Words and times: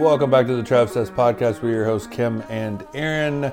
Welcome 0.00 0.30
back 0.30 0.46
to 0.46 0.56
the 0.56 0.62
Travsessed 0.62 1.14
Podcast. 1.14 1.60
We're 1.62 1.70
your 1.74 1.84
hosts, 1.84 2.06
Kim 2.08 2.42
and 2.48 2.86
Aaron. 2.94 3.52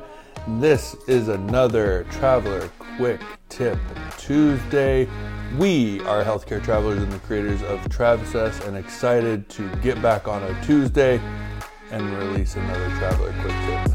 This 0.60 0.96
is 1.08 1.28
another 1.28 2.06
Traveler 2.12 2.70
Quick 2.98 3.20
Tip 3.50 3.78
Tuesday. 4.18 5.10
We 5.58 6.00
are 6.02 6.24
healthcare 6.24 6.64
travelers 6.64 7.04
and 7.04 7.12
the 7.12 7.20
creators 7.20 7.62
of 7.64 7.88
Travsessed 7.90 8.64
and 8.64 8.78
excited 8.78 9.50
to 9.50 9.68
get 9.78 10.02
back 10.02 10.28
on 10.30 10.42
a 10.44 10.64
Tuesday 10.66 11.20
and 11.92 12.10
release 12.18 12.56
another 12.56 12.88
Traveler 12.98 13.34
Quick 13.42 13.54
Tip. 13.66 13.88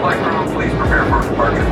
Flight 0.00 0.18
crew, 0.18 0.54
please 0.54 0.72
prepare 0.74 1.04
for 1.04 1.28
departure. 1.28 1.64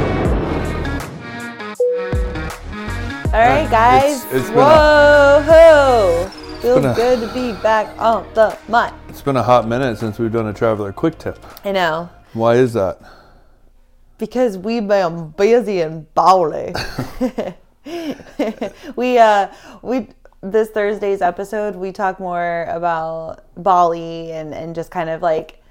All 3.35 3.43
right, 3.43 3.71
guys. 3.71 4.25
It's- 4.27 4.35
it's 4.35 4.49
been 4.51 4.59
a- 4.61 4.63
Whoa! 4.63 6.31
Feels 6.67 6.85
a- 6.85 6.95
good 6.95 7.21
to 7.21 7.33
be 7.33 7.53
back 7.63 7.97
on 7.97 8.27
the 8.35 8.59
mic. 8.67 8.93
It's 9.09 9.23
been 9.23 9.37
a 9.37 9.43
hot 9.43 9.69
minute 9.69 9.99
since 9.99 10.19
we've 10.19 10.33
done 10.33 10.49
a 10.49 10.53
Traveler 10.53 10.93
Quick 10.93 11.17
Tip. 11.17 11.39
I 11.65 11.71
know. 11.71 12.11
Why 12.33 12.57
is 12.57 12.73
that? 12.73 13.01
Because 14.19 14.59
we've 14.59 14.89
been 14.89 15.29
busy 15.29 15.81
and 15.83 16.13
bowly. 16.15 16.75
we 18.97 19.17
uh 19.17 19.47
we 19.83 20.09
this 20.41 20.71
Thursday's 20.71 21.23
episode 21.23 21.77
we 21.77 21.93
talk 21.93 22.19
more 22.19 22.65
about 22.69 23.45
Bali 23.57 24.33
and 24.33 24.53
and 24.53 24.75
just 24.75 24.91
kind 24.91 25.09
of 25.09 25.23
like 25.23 25.63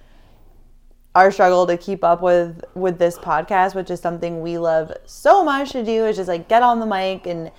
our 1.14 1.30
struggle 1.30 1.68
to 1.68 1.76
keep 1.76 2.06
up 2.06 2.22
with 2.22 2.64
with 2.74 3.00
this 3.00 3.18
podcast, 3.18 3.76
which 3.76 3.92
is 3.92 4.00
something 4.00 4.42
we 4.42 4.58
love 4.58 4.94
so 5.06 5.44
much 5.44 5.72
to 5.72 5.84
do, 5.84 6.06
is 6.06 6.16
just 6.16 6.30
like 6.30 6.48
get 6.48 6.64
on 6.64 6.80
the 6.80 6.86
mic 6.86 7.28
and 7.28 7.52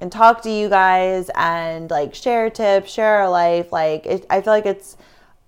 and 0.00 0.10
talk 0.10 0.42
to 0.42 0.50
you 0.50 0.68
guys 0.68 1.30
and 1.34 1.90
like 1.90 2.14
share 2.14 2.50
tips, 2.50 2.92
share 2.92 3.20
our 3.20 3.30
life. 3.30 3.72
Like 3.72 4.06
it, 4.06 4.26
I 4.30 4.40
feel 4.40 4.52
like 4.52 4.66
it's 4.66 4.96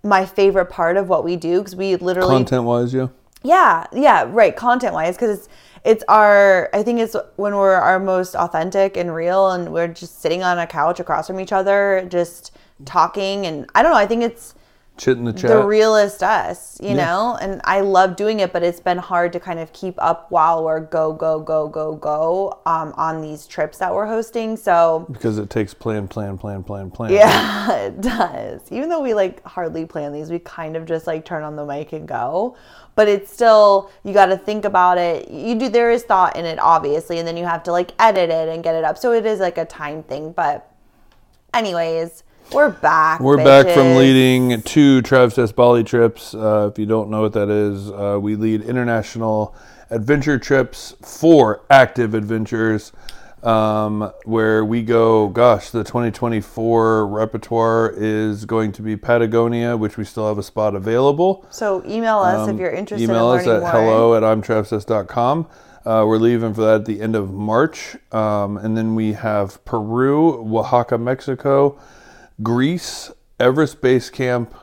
my 0.03 0.27
favorite 0.27 0.67
part 0.67 0.97
of 0.97 1.09
what 1.09 1.25
we 1.25 1.37
do 1.37 1.59
because 1.59 1.77
we 1.77 1.97
literally 1.97 2.35
Content 2.35 2.65
wise, 2.65 2.93
yeah? 2.93 3.09
yeah, 3.43 3.87
yeah, 3.93 4.25
right. 4.29 4.55
Content 4.55 4.95
wise, 4.95 5.17
because 5.17 5.39
it's 5.39 5.49
it's 5.85 6.05
our. 6.09 6.71
I 6.73 6.83
think 6.83 7.01
it's 7.01 7.17
when 7.37 7.57
we're 7.57 7.75
our 7.75 7.99
most 7.99 8.35
authentic 8.35 8.97
and 8.97 9.15
real, 9.15 9.51
and 9.51 9.73
we're 9.73 9.89
just 9.89 10.21
sitting 10.21 10.43
on 10.43 10.59
a 10.59 10.67
couch 10.67 11.01
across 11.01 11.27
from 11.27 11.41
each 11.41 11.53
other, 11.53 12.07
just 12.09 12.53
talking. 12.85 13.47
And 13.47 13.69
I 13.75 13.83
don't 13.83 13.93
know. 13.93 13.99
I 13.99 14.07
think 14.07 14.23
it's 14.23 14.55
Chit 14.99 15.17
in 15.17 15.25
the 15.25 15.33
chat. 15.33 15.51
the 15.51 15.65
realest 15.65 16.23
us, 16.23 16.79
you 16.81 16.95
know. 16.95 17.39
And 17.41 17.63
I 17.65 17.81
love 17.81 18.15
doing 18.15 18.41
it, 18.41 18.53
but 18.53 18.63
it's 18.63 18.79
been 18.79 18.99
hard 18.99 19.33
to 19.33 19.41
kind 19.41 19.59
of 19.59 19.73
keep 19.73 19.95
up 19.99 20.31
while 20.31 20.63
we're 20.63 20.81
go 20.81 21.15
go 21.15 21.41
go 21.41 21.67
go 21.67 21.97
go 21.97 22.61
um, 22.67 22.93
on 22.99 23.23
these 23.23 23.47
trips 23.47 23.79
that 23.79 23.93
we're 23.93 24.07
hosting. 24.07 24.55
So 24.57 25.07
because 25.11 25.39
it 25.39 25.49
takes 25.49 25.73
plan, 25.73 26.09
plan, 26.09 26.37
plan, 26.37 26.63
plan, 26.63 26.91
plan. 26.91 27.11
yeah, 27.11 27.73
it 27.87 28.01
does. 28.03 28.61
Even 28.71 28.91
though 28.91 29.01
we 29.01 29.15
like 29.15 29.43
hardly 29.45 29.87
plan 29.87 30.13
these, 30.13 30.31
we 30.31 30.39
kind 30.39 30.77
of 30.77 30.85
just 30.85 31.07
like 31.07 31.25
turn 31.25 31.43
on 31.43 31.57
the 31.57 31.65
mic 31.65 31.93
and 31.95 32.07
go. 32.07 32.57
But 32.95 33.09
it's 33.09 33.33
still 33.33 33.91
you 34.05 34.13
got 34.13 34.27
to 34.27 34.37
think 34.37 34.67
about 34.67 34.99
it. 34.99 35.31
You 35.31 35.59
do 35.59 35.71
there 35.71 35.91
is 35.91 36.03
thought 36.03 36.37
in 36.37 36.45
it 36.45 36.59
obviously, 36.59 37.19
and 37.19 37.27
then 37.27 37.39
you 37.39 37.47
have 37.47 37.63
to 37.63 37.73
like 37.73 37.93
edit 37.99 38.29
it 38.29 38.49
and 38.51 38.63
get 38.63 38.75
it 38.75 38.85
up. 38.85 38.99
So 38.99 39.13
it 39.13 39.25
is 39.25 39.41
like 39.41 39.57
a 39.57 39.65
time 39.65 40.03
thing, 40.03 40.33
but 40.33 40.71
anyways, 41.55 42.25
we're 42.53 42.71
back. 42.71 43.21
We're 43.21 43.37
back 43.43 43.67
from 43.75 43.97
leading 43.97 44.63
two 44.63 45.03
Travsessed 45.03 45.57
Bali 45.57 45.85
trips. 45.85 46.35
Uh, 46.35 46.69
if 46.71 46.79
you 46.79 46.87
don't 46.87 47.11
know 47.11 47.23
what 47.23 47.33
that 47.33 47.49
is, 47.49 47.91
uh, 47.91 48.19
we 48.21 48.37
lead 48.37 48.63
international 48.63 49.55
adventure 49.91 50.39
trips 50.39 50.95
for 51.03 51.63
active 51.71 52.15
adventures, 52.15 52.93
um, 53.43 54.11
where 54.25 54.65
we 54.65 54.83
go. 54.83 55.29
Gosh, 55.29 55.71
the 55.71 55.85
2024 55.85 57.07
repertoire 57.07 57.93
is 57.97 58.45
going 58.45 58.73
to 58.73 58.83
be 58.83 58.97
Patagonia, 58.97 59.77
which 59.77 59.97
we 59.97 60.05
still 60.05 60.29
have 60.29 60.39
a 60.39 60.43
spot 60.43 60.75
available. 60.75 61.47
So 61.51 61.83
email 61.87 62.19
us 62.19 62.49
if 62.49 62.59
you're 62.59 62.71
interested 62.71 63.09
Um, 63.09 63.17
Email 63.17 63.33
in 63.33 63.41
us 63.41 63.47
at 63.47 63.61
more. 63.63 63.71
hello 63.71 64.15
at 64.15 64.23
imtravsessed.com. 64.23 65.47
Uh, 65.85 66.05
we're 66.07 66.19
leaving 66.19 66.55
for 66.55 66.61
that 66.61 66.75
at 66.83 66.85
the 66.85 67.01
end 67.01 67.17
of 67.17 67.33
March. 67.33 67.97
Um, 68.13 68.57
and 68.57 68.77
then 68.77 68.95
we 68.95 69.15
have 69.15 69.65
Peru, 69.65 70.47
Oaxaca, 70.57 70.97
Mexico, 70.97 71.77
Greece, 72.43 73.11
Everest 73.41 73.81
Base 73.81 74.11
Camp, 74.11 74.55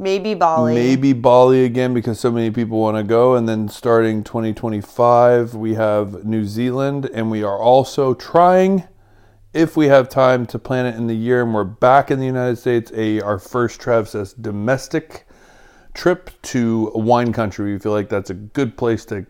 Maybe 0.00 0.32
Bali. 0.32 0.74
maybe 0.74 1.12
Bali 1.12 1.64
again 1.64 1.92
because 1.92 2.18
so 2.18 2.30
many 2.30 2.50
people 2.50 2.80
want 2.80 2.96
to 2.96 3.02
go. 3.02 3.34
And 3.34 3.46
then 3.46 3.68
starting 3.68 4.24
2025, 4.24 5.54
we 5.54 5.74
have 5.74 6.24
New 6.24 6.46
Zealand. 6.46 7.10
And 7.12 7.30
we 7.30 7.42
are 7.42 7.58
also 7.58 8.14
trying, 8.14 8.84
if 9.52 9.76
we 9.76 9.88
have 9.88 10.08
time, 10.08 10.46
to 10.46 10.58
plan 10.58 10.86
it 10.86 10.94
in 10.96 11.06
the 11.06 11.14
year. 11.14 11.42
And 11.42 11.52
we're 11.52 11.64
back 11.64 12.10
in 12.10 12.18
the 12.18 12.24
United 12.24 12.56
States, 12.56 12.90
a 12.94 13.20
our 13.20 13.38
first 13.38 13.78
Travsessed 13.78 14.40
domestic 14.40 15.26
trip 15.92 16.30
to 16.42 16.90
wine 16.94 17.34
country. 17.34 17.74
We 17.74 17.78
feel 17.78 17.92
like 17.92 18.08
that's 18.08 18.30
a 18.30 18.34
good 18.34 18.78
place 18.78 19.04
to 19.06 19.26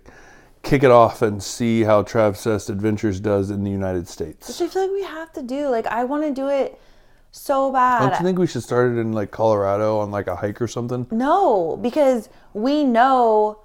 kick 0.62 0.84
it 0.84 0.90
off 0.92 1.20
and 1.20 1.42
see 1.42 1.82
how 1.82 2.02
Travsessed 2.02 2.70
Adventures 2.70 3.18
does 3.18 3.50
in 3.50 3.64
the 3.64 3.70
United 3.72 4.06
States. 4.06 4.46
Which 4.46 4.60
I 4.60 4.72
feel 4.72 4.82
like 4.82 4.92
we 4.92 5.02
have 5.02 5.32
to 5.32 5.42
do. 5.42 5.68
Like 5.68 5.86
I 5.86 6.04
want 6.04 6.22
to 6.22 6.32
do 6.32 6.46
it 6.46 6.78
so 7.32 7.72
bad. 7.72 8.00
Don't 8.10 8.20
you 8.20 8.24
think 8.26 8.38
we 8.38 8.46
should 8.46 8.62
start 8.62 8.92
it 8.92 8.98
in 8.98 9.12
like 9.12 9.30
Colorado 9.30 9.98
on 9.98 10.10
like 10.10 10.26
a 10.26 10.36
hike 10.36 10.60
or 10.60 10.68
something? 10.68 11.06
No, 11.10 11.78
because 11.80 12.28
we 12.54 12.84
know 12.84 13.58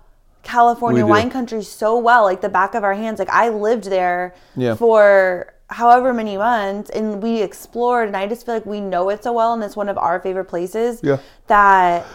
California 0.44 1.04
We 1.04 1.08
do. 1.08 1.12
wine 1.12 1.30
country 1.30 1.64
so 1.64 1.98
well, 1.98 2.24
like 2.24 2.42
the 2.42 2.50
back 2.50 2.76
of 2.76 2.84
our 2.84 2.94
hands. 2.94 3.20
Like 3.20 3.30
I 3.30 3.50
lived 3.50 3.86
there 3.86 4.36
Yeah. 4.56 4.76
for 4.76 5.52
however 5.70 6.14
many 6.14 6.38
months 6.38 6.92
and 6.92 7.24
we 7.24 7.42
explored 7.42 8.08
and 8.08 8.16
I 8.16 8.28
just 8.28 8.46
feel 8.46 8.54
like 8.54 8.68
we 8.68 8.80
know 8.80 9.10
it 9.10 9.24
so 9.24 9.34
well 9.34 9.54
and 9.54 9.64
it's 9.64 9.76
one 9.76 9.90
of 9.90 9.98
our 9.98 10.20
favorite 10.20 10.46
places 10.46 11.00
Yeah. 11.02 11.18
that 11.48 12.06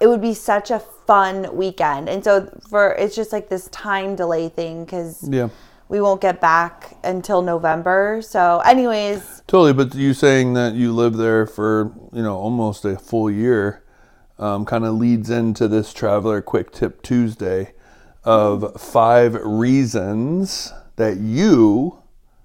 it 0.00 0.08
would 0.08 0.20
be 0.20 0.34
such 0.34 0.72
a 0.72 0.80
fun 1.06 1.54
weekend. 1.56 2.08
And 2.08 2.24
so 2.24 2.50
for 2.68 2.92
it's 2.94 3.14
just 3.14 3.32
like 3.32 3.48
this 3.48 3.68
time 3.68 4.16
delay 4.16 4.48
thing 4.48 4.84
cuz 4.86 5.22
Yeah. 5.28 5.48
We 5.88 6.00
won't 6.00 6.20
get 6.20 6.40
back 6.40 6.96
until 7.04 7.42
November. 7.42 8.20
So 8.22 8.60
anyways, 8.64 9.42
Totally, 9.46 9.72
but 9.72 9.94
you 9.94 10.12
saying 10.12 10.54
that 10.54 10.74
you 10.74 10.92
lived 10.92 11.18
there 11.18 11.46
for, 11.46 11.92
you 12.12 12.22
know, 12.22 12.36
almost 12.36 12.84
a 12.84 12.96
full 12.96 13.30
year 13.30 13.84
um, 14.38 14.64
kind 14.64 14.84
of 14.84 14.94
leads 14.94 15.30
into 15.30 15.68
this 15.68 15.92
Traveler 15.92 16.42
Quick 16.42 16.72
Tip 16.72 17.00
Tuesday 17.02 17.72
of 18.24 18.80
five 18.80 19.34
reasons 19.34 20.72
that 20.96 21.18
you 21.18 22.02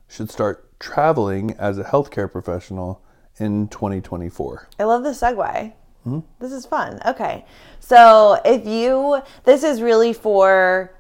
should 0.08 0.30
start 0.30 0.80
traveling 0.80 1.56
as 1.58 1.80
a 1.80 1.84
healthcare 1.84 2.32
professional 2.32 3.02
in 3.38 3.68
2024. 3.70 4.70
I 4.78 4.84
love 4.84 5.04
the 5.04 5.10
segue. 5.10 5.74
This 6.40 6.52
is 6.52 6.66
fun. 6.66 7.00
Okay. 7.06 7.46
So, 7.80 8.40
if 8.46 8.66
you, 8.66 9.22
this 9.44 9.64
is 9.64 9.82
really 9.82 10.14
for 10.14 10.94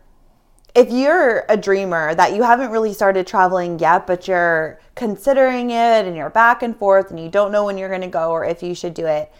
if 0.73 0.89
you're 0.89 1.45
a 1.49 1.57
dreamer 1.57 2.15
that 2.15 2.33
you 2.33 2.43
haven't 2.43 2.71
really 2.71 2.93
started 2.93 3.27
traveling 3.27 3.79
yet, 3.79 4.07
but 4.07 4.27
you're 4.27 4.79
considering 4.95 5.71
it 5.71 6.05
and 6.05 6.15
you're 6.15 6.29
back 6.29 6.63
and 6.63 6.75
forth 6.77 7.09
and 7.09 7.19
you 7.19 7.29
don't 7.29 7.51
know 7.51 7.65
when 7.65 7.77
you're 7.77 7.89
going 7.89 8.01
to 8.01 8.07
go 8.07 8.31
or 8.31 8.45
if 8.45 8.63
you 8.63 8.73
should 8.73 8.93
do 8.93 9.05
it, 9.05 9.31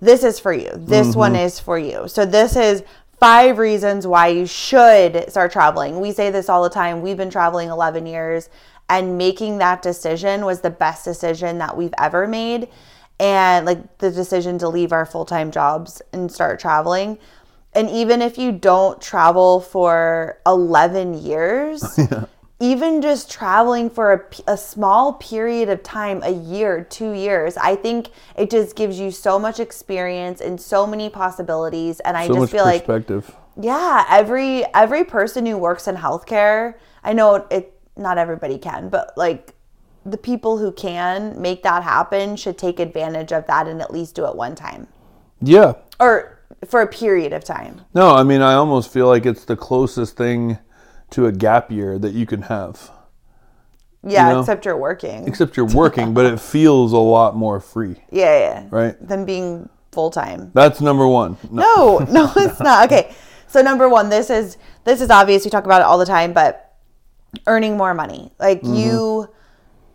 this 0.00 0.24
is 0.24 0.38
for 0.38 0.52
you. 0.52 0.70
This 0.76 1.08
mm-hmm. 1.08 1.18
one 1.18 1.36
is 1.36 1.60
for 1.60 1.78
you. 1.78 2.08
So, 2.08 2.24
this 2.24 2.56
is 2.56 2.82
five 3.18 3.58
reasons 3.58 4.06
why 4.06 4.28
you 4.28 4.46
should 4.46 5.30
start 5.30 5.52
traveling. 5.52 6.00
We 6.00 6.12
say 6.12 6.30
this 6.30 6.48
all 6.48 6.62
the 6.62 6.70
time. 6.70 7.02
We've 7.02 7.18
been 7.18 7.30
traveling 7.30 7.68
11 7.68 8.06
years, 8.06 8.48
and 8.88 9.18
making 9.18 9.58
that 9.58 9.82
decision 9.82 10.46
was 10.46 10.62
the 10.62 10.70
best 10.70 11.04
decision 11.04 11.58
that 11.58 11.76
we've 11.76 11.94
ever 11.98 12.26
made. 12.26 12.68
And 13.18 13.66
like 13.66 13.98
the 13.98 14.10
decision 14.10 14.56
to 14.58 14.68
leave 14.70 14.92
our 14.92 15.04
full 15.04 15.26
time 15.26 15.50
jobs 15.50 16.00
and 16.14 16.32
start 16.32 16.58
traveling. 16.58 17.18
And 17.72 17.88
even 17.90 18.20
if 18.20 18.36
you 18.36 18.52
don't 18.52 19.00
travel 19.00 19.60
for 19.60 20.38
11 20.46 21.22
years, 21.22 21.98
even 22.60 23.00
just 23.00 23.30
traveling 23.30 23.88
for 23.88 24.12
a, 24.12 24.52
a 24.52 24.56
small 24.56 25.14
period 25.14 25.68
of 25.68 25.82
time, 25.82 26.20
a 26.24 26.30
year, 26.30 26.84
two 26.84 27.12
years, 27.12 27.56
I 27.56 27.76
think 27.76 28.10
it 28.36 28.50
just 28.50 28.74
gives 28.76 28.98
you 28.98 29.10
so 29.10 29.38
much 29.38 29.60
experience 29.60 30.40
and 30.40 30.60
so 30.60 30.86
many 30.86 31.08
possibilities. 31.08 32.00
And 32.00 32.16
I 32.16 32.26
So 32.26 32.34
just 32.34 32.52
feel 32.52 32.64
like, 32.64 32.86
yeah, 33.60 34.04
every 34.08 34.64
every 34.74 35.04
person 35.04 35.46
who 35.46 35.56
works 35.56 35.86
in 35.86 35.96
healthcare, 35.96 36.74
I 37.04 37.12
know 37.12 37.46
it 37.50 37.78
not 37.96 38.18
everybody 38.18 38.58
can, 38.58 38.88
but 38.88 39.12
like 39.16 39.54
the 40.04 40.16
people 40.16 40.58
who 40.58 40.72
can 40.72 41.40
make 41.40 41.62
that 41.62 41.82
happen 41.82 42.36
should 42.36 42.58
take 42.58 42.80
advantage 42.80 43.32
of 43.32 43.46
that 43.46 43.68
and 43.68 43.80
at 43.80 43.92
least 43.92 44.14
do 44.14 44.26
it 44.26 44.34
one 44.34 44.54
time 44.54 44.88
yeah. 45.42 45.74
or 45.98 46.39
for 46.66 46.80
a 46.82 46.86
period 46.86 47.32
of 47.32 47.44
time. 47.44 47.82
No, 47.94 48.14
I 48.14 48.22
mean, 48.22 48.42
I 48.42 48.54
almost 48.54 48.92
feel 48.92 49.06
like 49.06 49.26
it's 49.26 49.44
the 49.44 49.56
closest 49.56 50.16
thing 50.16 50.58
to 51.10 51.26
a 51.26 51.32
gap 51.32 51.70
year 51.70 51.98
that 51.98 52.12
you 52.12 52.26
can 52.26 52.42
have. 52.42 52.90
Yeah, 54.02 54.32
know? 54.32 54.40
except 54.40 54.64
you're 54.64 54.76
working. 54.78 55.26
Except 55.28 55.56
you're 55.56 55.66
working, 55.74 56.14
but 56.14 56.26
it 56.26 56.40
feels 56.40 56.92
a 56.92 56.96
lot 56.98 57.36
more 57.36 57.60
free, 57.60 57.96
yeah, 58.10 58.38
yeah. 58.38 58.66
right? 58.70 59.06
Than 59.06 59.24
being 59.24 59.68
full 59.92 60.10
time. 60.10 60.50
That's 60.54 60.80
number 60.80 61.06
one. 61.06 61.36
No. 61.50 61.98
No, 61.98 62.06
no, 62.10 62.32
it's 62.36 62.60
not. 62.60 62.90
Okay. 62.90 63.12
So 63.48 63.60
number 63.62 63.88
one, 63.88 64.08
this 64.08 64.30
is 64.30 64.56
this 64.84 65.00
is 65.00 65.10
obvious. 65.10 65.44
We 65.44 65.50
talk 65.50 65.64
about 65.64 65.80
it 65.80 65.84
all 65.84 65.98
the 65.98 66.06
time, 66.06 66.32
but 66.32 66.76
earning 67.46 67.76
more 67.76 67.94
money. 67.94 68.32
Like 68.38 68.62
Mm-hmm. 68.62 68.74
you 68.74 69.28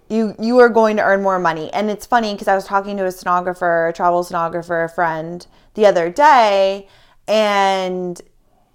you 0.09 0.35
you 0.39 0.59
are 0.59 0.69
going 0.69 0.97
to 0.97 1.03
earn 1.03 1.21
more 1.23 1.39
money. 1.39 1.71
And 1.73 1.89
it's 1.89 2.05
funny 2.05 2.33
because 2.33 2.47
I 2.47 2.55
was 2.55 2.65
talking 2.65 2.97
to 2.97 3.05
a 3.05 3.09
sonographer, 3.09 3.89
a 3.89 3.93
travel 3.93 4.23
stenographer, 4.23 4.83
a 4.83 4.89
friend 4.89 5.45
the 5.73 5.85
other 5.85 6.09
day, 6.09 6.87
and 7.27 8.21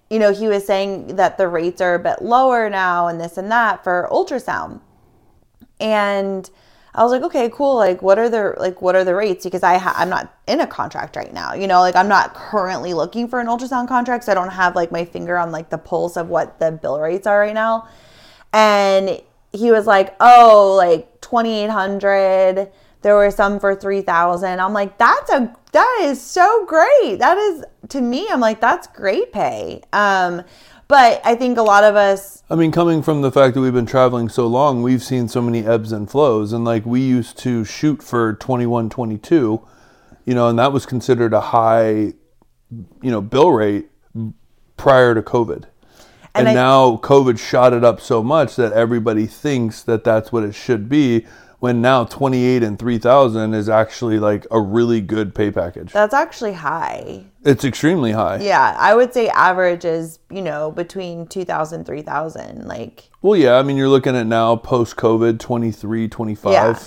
you 0.09 0.19
know, 0.19 0.33
he 0.33 0.47
was 0.47 0.65
saying 0.65 1.15
that 1.15 1.37
the 1.37 1.47
rates 1.47 1.79
are 1.79 1.95
a 1.95 1.99
bit 1.99 2.21
lower 2.21 2.69
now 2.69 3.07
and 3.07 3.19
this 3.19 3.37
and 3.37 3.49
that 3.49 3.81
for 3.81 4.09
ultrasound. 4.11 4.81
And 5.79 6.49
I 6.93 7.03
was 7.03 7.13
like, 7.13 7.21
okay, 7.23 7.49
cool. 7.49 7.75
Like, 7.75 8.01
what 8.01 8.19
are 8.19 8.27
the 8.27 8.53
like 8.57 8.81
what 8.81 8.95
are 8.95 9.05
the 9.05 9.15
rates? 9.15 9.45
Because 9.45 9.63
I 9.63 9.77
ha- 9.77 9.95
I'm 9.95 10.09
not 10.09 10.33
in 10.47 10.59
a 10.59 10.67
contract 10.67 11.15
right 11.15 11.33
now. 11.33 11.53
You 11.53 11.65
know, 11.65 11.79
like 11.79 11.95
I'm 11.95 12.09
not 12.09 12.33
currently 12.33 12.93
looking 12.93 13.29
for 13.29 13.39
an 13.39 13.47
ultrasound 13.47 13.87
contract, 13.87 14.25
so 14.25 14.33
I 14.33 14.35
don't 14.35 14.49
have 14.49 14.75
like 14.75 14.91
my 14.91 15.05
finger 15.05 15.37
on 15.37 15.51
like 15.51 15.69
the 15.69 15.77
pulse 15.77 16.17
of 16.17 16.27
what 16.27 16.59
the 16.59 16.73
bill 16.73 16.99
rates 16.99 17.25
are 17.25 17.39
right 17.39 17.53
now. 17.53 17.87
And 18.51 19.21
he 19.51 19.71
was 19.71 19.87
like, 19.87 20.15
oh, 20.19 20.75
like 20.77 21.21
twenty 21.21 21.63
eight 21.63 21.69
hundred. 21.69 22.71
There 23.01 23.15
were 23.15 23.31
some 23.31 23.59
for 23.59 23.75
three 23.75 24.01
thousand. 24.01 24.59
I'm 24.59 24.73
like, 24.73 24.97
that's 24.97 25.31
a 25.31 25.55
that 25.71 25.99
is 26.03 26.21
so 26.21 26.65
great. 26.65 27.17
That 27.17 27.37
is 27.37 27.63
to 27.89 28.01
me. 28.01 28.27
I'm 28.29 28.39
like, 28.39 28.61
that's 28.61 28.87
great 28.87 29.31
pay. 29.31 29.81
Um, 29.93 30.43
but 30.87 31.21
I 31.23 31.35
think 31.35 31.57
a 31.57 31.63
lot 31.63 31.85
of 31.85 31.95
us 31.95 32.41
I 32.51 32.55
mean, 32.55 32.73
coming 32.73 33.01
from 33.01 33.21
the 33.21 33.31
fact 33.31 33.53
that 33.53 33.61
we've 33.61 33.71
been 33.71 33.85
traveling 33.85 34.27
so 34.27 34.45
long, 34.45 34.81
we've 34.81 35.01
seen 35.01 35.29
so 35.29 35.41
many 35.41 35.65
ebbs 35.65 35.93
and 35.93 36.11
flows. 36.11 36.51
And 36.51 36.65
like 36.65 36.85
we 36.85 36.99
used 36.99 37.37
to 37.37 37.63
shoot 37.63 38.03
for 38.03 38.33
21, 38.33 38.89
22, 38.89 39.65
you 40.25 40.35
know, 40.35 40.49
and 40.49 40.59
that 40.59 40.73
was 40.73 40.85
considered 40.85 41.33
a 41.33 41.39
high, 41.39 42.13
you 43.01 43.09
know, 43.09 43.21
bill 43.21 43.51
rate 43.51 43.89
prior 44.75 45.15
to 45.15 45.21
COVID. 45.21 45.63
And, 46.33 46.47
And 46.47 46.57
I- 46.57 46.61
now 46.61 46.97
COVID 46.97 47.37
shot 47.39 47.73
it 47.73 47.83
up 47.83 47.99
so 47.99 48.23
much 48.23 48.55
that 48.55 48.71
everybody 48.73 49.25
thinks 49.25 49.81
that 49.83 50.03
that's 50.03 50.31
what 50.31 50.43
it 50.43 50.55
should 50.55 50.87
be. 50.89 51.25
When 51.59 51.79
now 51.79 52.05
28 52.05 52.63
and 52.63 52.79
3000 52.79 53.53
is 53.53 53.69
actually 53.69 54.17
like 54.17 54.47
a 54.49 54.59
really 54.59 54.99
good 54.99 55.35
pay 55.35 55.51
package. 55.51 55.93
that's 55.93 56.13
actually 56.13 56.53
high. 56.53 57.25
It's 57.43 57.63
extremely 57.63 58.13
high. 58.13 58.39
Yeah, 58.41 58.75
I 58.79 58.95
would 58.95 59.13
say 59.13 59.29
average 59.29 59.85
is, 59.85 60.17
you 60.31 60.41
know, 60.41 60.71
between 60.71 61.27
2000 61.27 61.85
3000 61.85 62.65
like 62.67 63.09
Well, 63.21 63.35
yeah, 63.37 63.57
I 63.57 63.61
mean, 63.63 63.77
you're 63.77 63.89
looking 63.89 64.15
at 64.15 64.25
now 64.25 64.55
post 64.55 64.95
COVID 64.95 65.37
23, 65.39 66.07
25. 66.07 66.51
Yeah. 66.51 66.79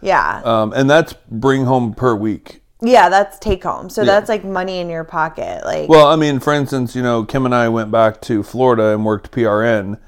yeah. 0.00 0.42
Um, 0.44 0.72
and 0.72 0.88
that's 0.88 1.14
bring 1.28 1.64
home 1.64 1.92
per 1.92 2.14
week. 2.14 2.61
Yeah, 2.82 3.08
that's 3.08 3.38
take 3.38 3.62
home. 3.62 3.88
So 3.88 4.04
that's 4.04 4.28
like 4.28 4.44
money 4.44 4.78
in 4.78 4.90
your 4.90 5.04
pocket 5.04 5.64
like 5.64 5.88
Well, 5.88 6.08
I 6.08 6.16
mean, 6.16 6.40
for 6.40 6.52
instance, 6.52 6.96
you 6.96 7.02
know, 7.02 7.24
Kim 7.24 7.46
and 7.46 7.54
I 7.54 7.68
went 7.68 7.90
back 7.90 8.20
to 8.22 8.42
Florida 8.42 8.88
and 8.88 9.04
worked 9.04 9.30
PRN, 9.30 9.98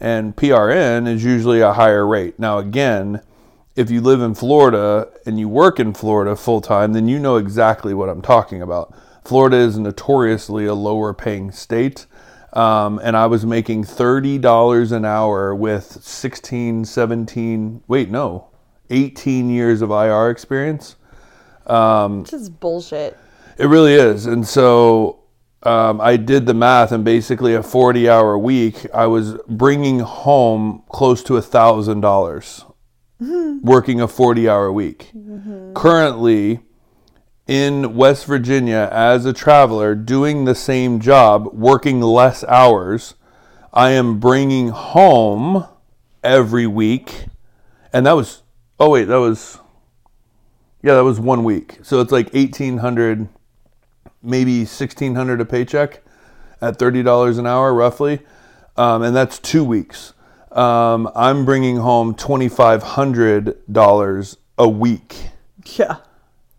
and 0.00 0.34
PRN 0.34 1.06
is 1.08 1.24
usually 1.24 1.60
a 1.60 1.72
higher 1.72 2.06
rate. 2.06 2.38
Now, 2.38 2.58
again, 2.58 3.20
if 3.76 3.90
you 3.90 4.00
live 4.00 4.20
in 4.20 4.34
Florida 4.34 5.08
and 5.24 5.38
you 5.38 5.48
work 5.48 5.78
in 5.78 5.94
Florida 5.94 6.34
full 6.34 6.60
time, 6.60 6.92
then 6.92 7.08
you 7.08 7.18
know 7.18 7.36
exactly 7.36 7.94
what 7.94 8.08
I'm 8.08 8.22
talking 8.22 8.60
about. 8.60 8.94
Florida 9.24 9.56
is 9.56 9.78
notoriously 9.78 10.66
a 10.66 10.74
lower 10.74 11.14
paying 11.14 11.52
state. 11.52 12.06
Um, 12.52 13.00
and 13.02 13.16
I 13.16 13.26
was 13.26 13.44
making 13.44 13.82
$30 13.84 14.92
an 14.92 15.04
hour 15.04 15.52
with 15.54 16.04
16, 16.04 16.84
17, 16.84 17.82
wait, 17.88 18.10
no, 18.10 18.48
18 18.90 19.50
years 19.50 19.82
of 19.82 19.90
IR 19.90 20.30
experience. 20.30 20.94
Which 22.22 22.32
is 22.32 22.50
bullshit. 22.50 23.16
It 23.58 23.66
really 23.66 23.94
is. 23.94 24.26
And 24.26 24.46
so 24.46 25.20
um, 25.62 26.00
I 26.00 26.16
did 26.16 26.46
the 26.46 26.54
math, 26.54 26.92
and 26.92 27.04
basically 27.04 27.54
a 27.54 27.62
40 27.62 28.08
hour 28.08 28.36
week, 28.38 28.86
I 28.92 29.06
was 29.06 29.36
bringing 29.48 30.00
home 30.00 30.82
close 30.90 31.22
to 31.24 31.36
a 31.36 31.42
thousand 31.42 32.00
dollars 32.00 32.64
working 33.18 34.00
a 34.00 34.08
40 34.08 34.48
hour 34.48 34.70
week. 34.72 35.10
Currently 35.74 36.60
in 37.46 37.94
West 37.94 38.24
Virginia 38.26 38.88
as 38.90 39.24
a 39.24 39.32
traveler 39.32 39.94
doing 39.94 40.44
the 40.44 40.54
same 40.54 41.00
job, 41.00 41.48
working 41.52 42.00
less 42.00 42.42
hours, 42.44 43.14
I 43.72 43.90
am 43.90 44.18
bringing 44.18 44.68
home 44.68 45.66
every 46.22 46.66
week. 46.66 47.26
And 47.92 48.06
that 48.06 48.12
was, 48.12 48.42
oh, 48.78 48.90
wait, 48.90 49.04
that 49.04 49.16
was, 49.16 49.58
yeah, 50.84 50.94
that 50.94 51.04
was 51.04 51.18
one 51.18 51.42
week. 51.44 51.78
So 51.82 52.00
it's 52.00 52.12
like 52.12 52.32
1800 52.34 53.28
maybe 54.22 54.58
1600 54.60 55.40
a 55.40 55.44
paycheck 55.44 56.02
at 56.60 56.78
$30 56.78 57.38
an 57.38 57.46
hour 57.46 57.74
roughly 57.74 58.20
um, 58.76 59.02
and 59.02 59.14
that's 59.14 59.38
two 59.38 59.62
weeks 59.62 60.14
um, 60.52 61.10
i'm 61.14 61.44
bringing 61.44 61.76
home 61.76 62.14
$2500 62.14 64.36
a 64.58 64.68
week 64.68 65.16
Yeah. 65.66 65.96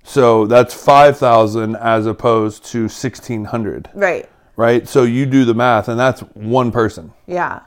so 0.04 0.46
that's 0.46 0.74
5000 0.76 1.76
as 1.78 2.06
opposed 2.06 2.64
to 2.66 2.82
1600 2.84 3.90
Right. 3.96 4.30
right 4.56 4.88
so 4.88 5.02
you 5.04 5.26
do 5.26 5.44
the 5.46 5.56
math 5.56 5.88
and 5.88 6.00
that's 6.00 6.22
one 6.36 6.72
person 6.72 7.12
Yeah. 7.26 7.62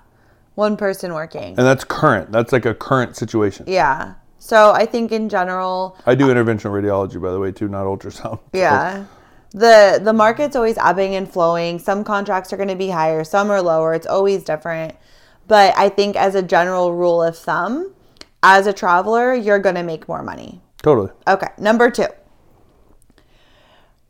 One 0.55 0.77
person 0.77 1.13
working. 1.15 1.49
and 1.57 1.67
that's 1.67 1.83
current 1.85 2.31
that's 2.31 2.53
like 2.53 2.67
a 2.67 2.75
current 2.75 3.17
situation 3.17 3.65
Yeah. 3.69 4.15
So 4.39 4.73
I 4.73 4.87
think 4.87 5.13
in 5.13 5.29
general, 5.29 5.97
i 6.07 6.15
do 6.15 6.27
interventional 6.27 6.73
radiology 6.73 7.21
by 7.21 7.31
the 7.31 7.39
way 7.39 7.53
too 7.53 7.69
not 7.69 7.85
ultrasound 7.85 8.41
yeah. 8.53 9.05
The 9.51 10.01
the 10.03 10.13
market's 10.13 10.55
always 10.57 10.77
ebbing 10.79 11.15
and 11.15 11.31
flowing. 11.31 11.79
Some 11.79 12.05
contracts 12.05 12.53
are 12.53 12.57
going 12.57 12.69
to 12.69 12.77
be 12.77 12.91
higher, 12.91 13.25
some 13.25 13.51
are 13.51 13.63
lower. 13.63 13.95
It's 13.95 14.07
always 14.07 14.45
different. 14.45 14.95
But 15.47 15.75
I 15.77 15.89
think 15.89 16.17
as 16.17 16.35
a 16.35 16.43
general 16.43 16.93
rule 16.93 17.23
of 17.23 17.37
thumb, 17.37 17.95
as 18.43 18.67
a 18.67 18.73
traveler, 18.73 19.35
you're 19.35 19.59
going 19.59 19.77
to 19.77 19.83
make 19.83 20.07
more 20.07 20.23
money. 20.23 20.61
totally 20.83 21.11
Okay, 21.27 21.49
number 21.57 21.91
2. 21.91 22.07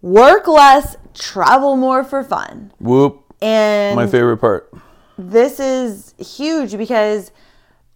Work 0.02 0.48
less, 0.48 0.96
travel 1.14 1.76
more 1.76 2.02
for 2.02 2.24
fun. 2.24 2.72
whoop 2.80 3.24
And 3.40 3.94
my 3.94 4.06
favorite 4.08 4.38
part 4.38 4.72
this 5.18 5.58
is 5.58 6.14
huge 6.16 6.78
because 6.78 7.32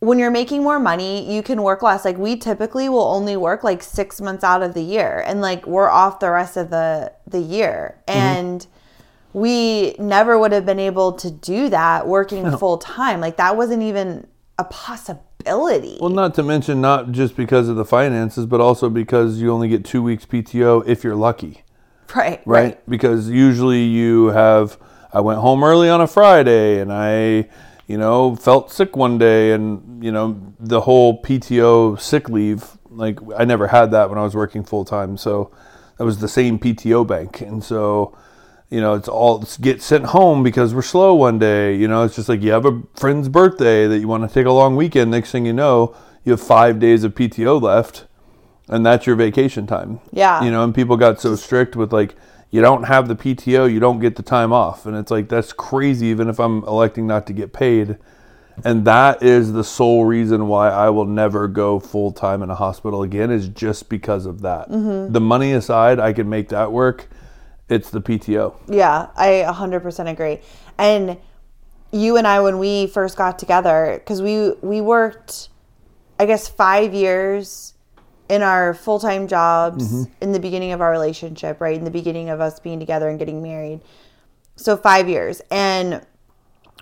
when 0.02 0.18
you're 0.18 0.32
making 0.32 0.64
more 0.64 0.80
money, 0.80 1.32
you 1.32 1.44
can 1.44 1.62
work 1.62 1.80
less. 1.80 2.04
Like 2.04 2.18
we 2.18 2.34
typically 2.36 2.88
will 2.88 3.06
only 3.06 3.36
work 3.36 3.62
like 3.62 3.84
6 3.84 4.20
months 4.20 4.42
out 4.42 4.60
of 4.60 4.74
the 4.74 4.82
year 4.82 5.22
and 5.24 5.40
like 5.40 5.64
we're 5.64 5.88
off 5.88 6.18
the 6.18 6.28
rest 6.28 6.56
of 6.56 6.70
the 6.70 7.12
the 7.28 7.38
year. 7.38 8.02
Mm-hmm. 8.08 8.18
And 8.18 8.66
we 9.32 9.94
never 10.00 10.36
would 10.40 10.50
have 10.50 10.66
been 10.66 10.80
able 10.80 11.12
to 11.12 11.30
do 11.30 11.68
that 11.68 12.08
working 12.08 12.50
full 12.58 12.78
time. 12.78 13.20
Like 13.20 13.36
that 13.36 13.56
wasn't 13.56 13.84
even 13.84 14.26
a 14.58 14.64
possibility. 14.64 15.98
Well, 16.00 16.10
not 16.10 16.34
to 16.34 16.42
mention 16.42 16.80
not 16.80 17.12
just 17.12 17.36
because 17.36 17.68
of 17.68 17.76
the 17.76 17.84
finances, 17.84 18.44
but 18.44 18.60
also 18.60 18.90
because 18.90 19.40
you 19.40 19.52
only 19.52 19.68
get 19.68 19.84
two 19.84 20.02
weeks 20.02 20.26
PTO 20.26 20.84
if 20.84 21.04
you're 21.04 21.14
lucky, 21.14 21.62
right. 22.16 22.42
right? 22.44 22.90
Because 22.90 23.30
usually 23.30 23.84
you 23.84 24.26
have, 24.28 24.78
I 25.12 25.20
went 25.20 25.38
home 25.38 25.62
early 25.62 25.88
on 25.88 26.00
a 26.00 26.08
Friday 26.08 26.80
and 26.80 26.92
I, 26.92 27.48
you 27.92 27.98
know, 27.98 28.34
felt 28.34 28.72
sick 28.72 28.96
one 28.96 29.18
day 29.18 29.52
and, 29.52 30.02
you 30.02 30.10
know, 30.10 30.54
the 30.58 30.80
whole 30.80 31.22
PTO 31.22 32.00
sick 32.00 32.30
leave, 32.30 32.78
like 32.88 33.18
I 33.36 33.44
never 33.44 33.66
had 33.66 33.90
that 33.90 34.08
when 34.08 34.18
I 34.18 34.22
was 34.22 34.34
working 34.34 34.64
full 34.64 34.86
time. 34.86 35.18
So 35.18 35.54
that 35.98 36.04
was 36.04 36.18
the 36.18 36.26
same 36.26 36.58
PTO 36.58 37.06
bank. 37.06 37.42
And 37.42 37.62
so, 37.62 38.16
you 38.70 38.80
know, 38.80 38.94
it's 38.94 39.08
all 39.08 39.42
it's 39.42 39.58
get 39.58 39.82
sent 39.82 40.06
home 40.06 40.42
because 40.42 40.74
we're 40.74 40.80
slow 40.80 41.14
one 41.14 41.38
day. 41.38 41.76
You 41.76 41.86
know, 41.86 42.02
it's 42.04 42.16
just 42.16 42.30
like 42.30 42.40
you 42.40 42.52
have 42.52 42.64
a 42.64 42.82
friend's 42.94 43.28
birthday 43.28 43.86
that 43.86 43.98
you 43.98 44.08
want 44.08 44.26
to 44.26 44.32
take 44.32 44.46
a 44.46 44.52
long 44.52 44.74
weekend. 44.74 45.10
Next 45.10 45.30
thing 45.30 45.44
you 45.44 45.52
know, 45.52 45.94
you 46.24 46.32
have 46.32 46.40
five 46.40 46.78
days 46.78 47.04
of 47.04 47.14
PTO 47.14 47.60
left, 47.60 48.06
and 48.68 48.86
that's 48.86 49.06
your 49.06 49.16
vacation 49.16 49.66
time. 49.66 50.00
Yeah. 50.12 50.42
You 50.42 50.50
know, 50.50 50.64
and 50.64 50.74
people 50.74 50.96
got 50.96 51.20
so 51.20 51.36
strict 51.36 51.76
with 51.76 51.92
like, 51.92 52.14
you 52.52 52.60
don't 52.60 52.84
have 52.84 53.08
the 53.08 53.16
PTO, 53.16 53.72
you 53.72 53.80
don't 53.80 53.98
get 53.98 54.14
the 54.14 54.22
time 54.22 54.52
off, 54.52 54.84
and 54.86 54.94
it's 54.94 55.10
like 55.10 55.28
that's 55.28 55.52
crazy. 55.52 56.06
Even 56.08 56.28
if 56.28 56.38
I'm 56.38 56.62
electing 56.64 57.06
not 57.06 57.26
to 57.28 57.32
get 57.32 57.52
paid, 57.52 57.96
and 58.62 58.84
that 58.84 59.22
is 59.22 59.54
the 59.54 59.64
sole 59.64 60.04
reason 60.04 60.46
why 60.46 60.68
I 60.68 60.90
will 60.90 61.06
never 61.06 61.48
go 61.48 61.80
full 61.80 62.12
time 62.12 62.42
in 62.42 62.50
a 62.50 62.54
hospital 62.54 63.02
again. 63.02 63.30
Is 63.30 63.48
just 63.48 63.88
because 63.88 64.26
of 64.26 64.42
that. 64.42 64.68
Mm-hmm. 64.68 65.12
The 65.12 65.20
money 65.20 65.52
aside, 65.52 65.98
I 65.98 66.12
can 66.12 66.28
make 66.28 66.50
that 66.50 66.70
work. 66.70 67.08
It's 67.70 67.88
the 67.88 68.02
PTO. 68.02 68.54
Yeah, 68.68 69.08
I 69.16 69.46
100% 69.48 70.10
agree. 70.10 70.40
And 70.76 71.16
you 71.90 72.18
and 72.18 72.26
I 72.26 72.40
when 72.40 72.58
we 72.58 72.86
first 72.86 73.16
got 73.16 73.38
together 73.38 74.02
cuz 74.04 74.20
we 74.20 74.52
we 74.60 74.82
worked 74.82 75.48
I 76.18 76.26
guess 76.26 76.48
5 76.48 76.92
years 76.92 77.71
in 78.32 78.40
our 78.40 78.72
full-time 78.72 79.28
jobs 79.28 79.92
mm-hmm. 79.92 80.10
in 80.22 80.32
the 80.32 80.40
beginning 80.40 80.72
of 80.72 80.80
our 80.80 80.90
relationship, 80.90 81.60
right? 81.60 81.76
In 81.76 81.84
the 81.84 81.90
beginning 81.90 82.30
of 82.30 82.40
us 82.40 82.58
being 82.60 82.80
together 82.80 83.10
and 83.10 83.18
getting 83.18 83.42
married. 83.42 83.82
So 84.56 84.74
5 84.74 85.06
years 85.06 85.42
and 85.50 86.00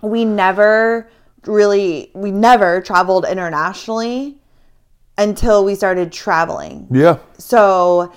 we 0.00 0.24
never 0.24 1.10
really 1.46 2.12
we 2.14 2.30
never 2.30 2.80
traveled 2.80 3.24
internationally 3.24 4.38
until 5.18 5.64
we 5.64 5.74
started 5.74 6.12
traveling. 6.12 6.86
Yeah. 6.88 7.18
So 7.36 8.12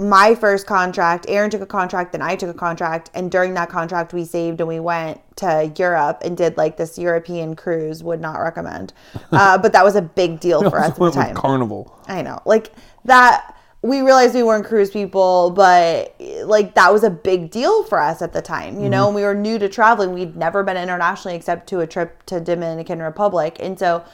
my 0.00 0.34
first 0.34 0.66
contract, 0.66 1.26
Aaron 1.28 1.50
took 1.50 1.60
a 1.60 1.66
contract, 1.66 2.12
then 2.12 2.22
I 2.22 2.34
took 2.34 2.48
a 2.48 2.58
contract, 2.58 3.10
and 3.14 3.30
during 3.30 3.54
that 3.54 3.68
contract, 3.68 4.12
we 4.12 4.24
saved 4.24 4.60
and 4.60 4.68
we 4.68 4.80
went 4.80 5.20
to 5.36 5.72
Europe 5.76 6.22
and 6.24 6.36
did 6.36 6.56
like 6.56 6.76
this 6.76 6.98
European 6.98 7.54
cruise. 7.54 8.02
Would 8.02 8.20
not 8.20 8.38
recommend, 8.38 8.92
uh, 9.32 9.58
but 9.58 9.72
that 9.72 9.84
was 9.84 9.96
a 9.96 10.02
big 10.02 10.40
deal 10.40 10.68
for 10.68 10.78
us 10.78 10.90
at 10.90 10.96
the 10.96 11.10
time. 11.10 11.34
Carnival. 11.36 11.98
I 12.08 12.22
know, 12.22 12.40
like 12.44 12.72
that. 13.04 13.56
We 13.82 14.02
realized 14.02 14.34
we 14.34 14.42
weren't 14.42 14.66
cruise 14.66 14.90
people, 14.90 15.52
but 15.52 16.14
like 16.44 16.74
that 16.74 16.92
was 16.92 17.02
a 17.02 17.08
big 17.08 17.50
deal 17.50 17.82
for 17.84 17.98
us 17.98 18.20
at 18.20 18.34
the 18.34 18.42
time, 18.42 18.78
you 18.78 18.90
know. 18.90 19.06
And 19.06 19.14
we 19.14 19.22
were 19.22 19.34
new 19.34 19.58
to 19.58 19.70
traveling; 19.70 20.12
we'd 20.12 20.36
never 20.36 20.62
been 20.62 20.76
internationally 20.76 21.34
except 21.34 21.66
to 21.68 21.80
a 21.80 21.86
trip 21.86 22.22
to 22.26 22.40
Dominican 22.40 23.00
Republic, 23.00 23.56
and 23.58 23.78
so 23.78 24.04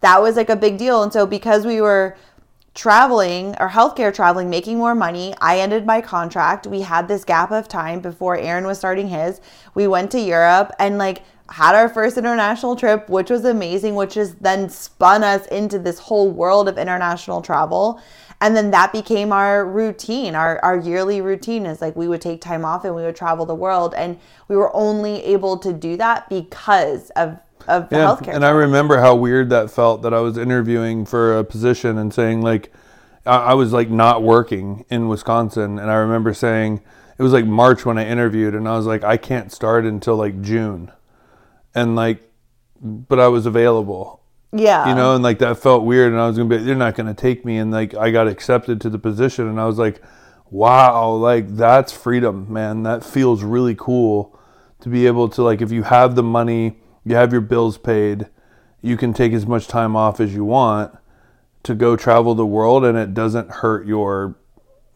that 0.00 0.22
was 0.22 0.36
like 0.36 0.48
a 0.48 0.54
big 0.54 0.78
deal. 0.78 1.02
And 1.02 1.12
so 1.12 1.26
because 1.26 1.66
we 1.66 1.80
were 1.80 2.16
traveling 2.76 3.56
or 3.58 3.70
healthcare 3.70 4.14
traveling, 4.14 4.50
making 4.50 4.76
more 4.76 4.94
money. 4.94 5.34
I 5.40 5.58
ended 5.58 5.86
my 5.86 6.02
contract. 6.02 6.66
We 6.66 6.82
had 6.82 7.08
this 7.08 7.24
gap 7.24 7.50
of 7.50 7.66
time 7.66 8.00
before 8.00 8.36
Aaron 8.36 8.66
was 8.66 8.78
starting 8.78 9.08
his. 9.08 9.40
We 9.74 9.86
went 9.86 10.10
to 10.12 10.20
Europe 10.20 10.72
and 10.78 10.98
like 10.98 11.22
had 11.48 11.74
our 11.74 11.88
first 11.88 12.18
international 12.18 12.76
trip, 12.76 13.08
which 13.08 13.30
was 13.30 13.44
amazing, 13.46 13.94
which 13.94 14.14
has 14.14 14.34
then 14.34 14.68
spun 14.68 15.24
us 15.24 15.46
into 15.46 15.78
this 15.78 15.98
whole 15.98 16.30
world 16.30 16.68
of 16.68 16.76
international 16.76 17.40
travel. 17.40 18.00
And 18.42 18.54
then 18.54 18.70
that 18.72 18.92
became 18.92 19.32
our 19.32 19.64
routine. 19.64 20.34
Our, 20.34 20.62
our 20.62 20.76
yearly 20.76 21.22
routine 21.22 21.64
is 21.64 21.80
like 21.80 21.96
we 21.96 22.08
would 22.08 22.20
take 22.20 22.42
time 22.42 22.66
off 22.66 22.84
and 22.84 22.94
we 22.94 23.02
would 23.02 23.16
travel 23.16 23.46
the 23.46 23.54
world. 23.54 23.94
And 23.94 24.18
we 24.48 24.56
were 24.56 24.74
only 24.76 25.24
able 25.24 25.56
to 25.58 25.72
do 25.72 25.96
that 25.96 26.28
because 26.28 27.08
of, 27.10 27.38
of 27.66 27.88
the 27.88 27.96
Yeah, 27.96 28.16
healthcare. 28.16 28.34
and 28.34 28.44
I 28.44 28.50
remember 28.50 29.00
how 29.00 29.14
weird 29.14 29.50
that 29.50 29.70
felt 29.70 30.02
that 30.02 30.14
I 30.14 30.20
was 30.20 30.38
interviewing 30.38 31.04
for 31.06 31.38
a 31.38 31.44
position 31.44 31.98
and 31.98 32.12
saying 32.12 32.42
like 32.42 32.72
I, 33.24 33.36
I 33.36 33.54
was 33.54 33.72
like 33.72 33.90
not 33.90 34.22
working 34.22 34.84
in 34.88 35.08
Wisconsin, 35.08 35.78
and 35.78 35.90
I 35.90 35.94
remember 35.96 36.32
saying 36.32 36.80
it 37.18 37.22
was 37.22 37.32
like 37.32 37.46
March 37.46 37.84
when 37.84 37.98
I 37.98 38.06
interviewed, 38.06 38.54
and 38.54 38.68
I 38.68 38.76
was 38.76 38.86
like 38.86 39.04
I 39.04 39.16
can't 39.16 39.52
start 39.52 39.84
until 39.84 40.16
like 40.16 40.40
June, 40.42 40.92
and 41.74 41.96
like, 41.96 42.22
but 42.80 43.18
I 43.18 43.28
was 43.28 43.46
available, 43.46 44.22
yeah. 44.52 44.88
you 44.88 44.94
know, 44.94 45.14
and 45.14 45.22
like 45.24 45.38
that 45.40 45.58
felt 45.58 45.84
weird, 45.84 46.12
and 46.12 46.20
I 46.20 46.28
was 46.28 46.36
gonna 46.36 46.48
be 46.48 46.58
they're 46.58 46.74
not 46.74 46.94
gonna 46.94 47.14
take 47.14 47.44
me, 47.44 47.58
and 47.58 47.70
like 47.70 47.94
I 47.94 48.10
got 48.10 48.28
accepted 48.28 48.80
to 48.82 48.90
the 48.90 48.98
position, 48.98 49.48
and 49.48 49.60
I 49.60 49.66
was 49.66 49.78
like, 49.78 50.00
wow, 50.50 51.10
like 51.10 51.48
that's 51.56 51.90
freedom, 51.92 52.52
man. 52.52 52.82
That 52.84 53.02
feels 53.04 53.42
really 53.42 53.74
cool 53.74 54.38
to 54.80 54.88
be 54.88 55.06
able 55.06 55.28
to 55.30 55.42
like 55.42 55.62
if 55.62 55.72
you 55.72 55.82
have 55.84 56.14
the 56.14 56.22
money, 56.22 56.76
you 57.06 57.14
have 57.14 57.32
your 57.32 57.40
bills 57.40 57.78
paid, 57.78 58.26
you 58.82 58.96
can 58.96 59.14
take 59.14 59.32
as 59.32 59.46
much 59.46 59.68
time 59.68 59.96
off 59.96 60.20
as 60.20 60.34
you 60.34 60.44
want 60.44 60.94
to 61.62 61.74
go 61.74 61.96
travel 61.96 62.34
the 62.34 62.44
world, 62.46 62.84
and 62.84 62.98
it 62.98 63.14
doesn't 63.14 63.50
hurt 63.50 63.86
your 63.86 64.36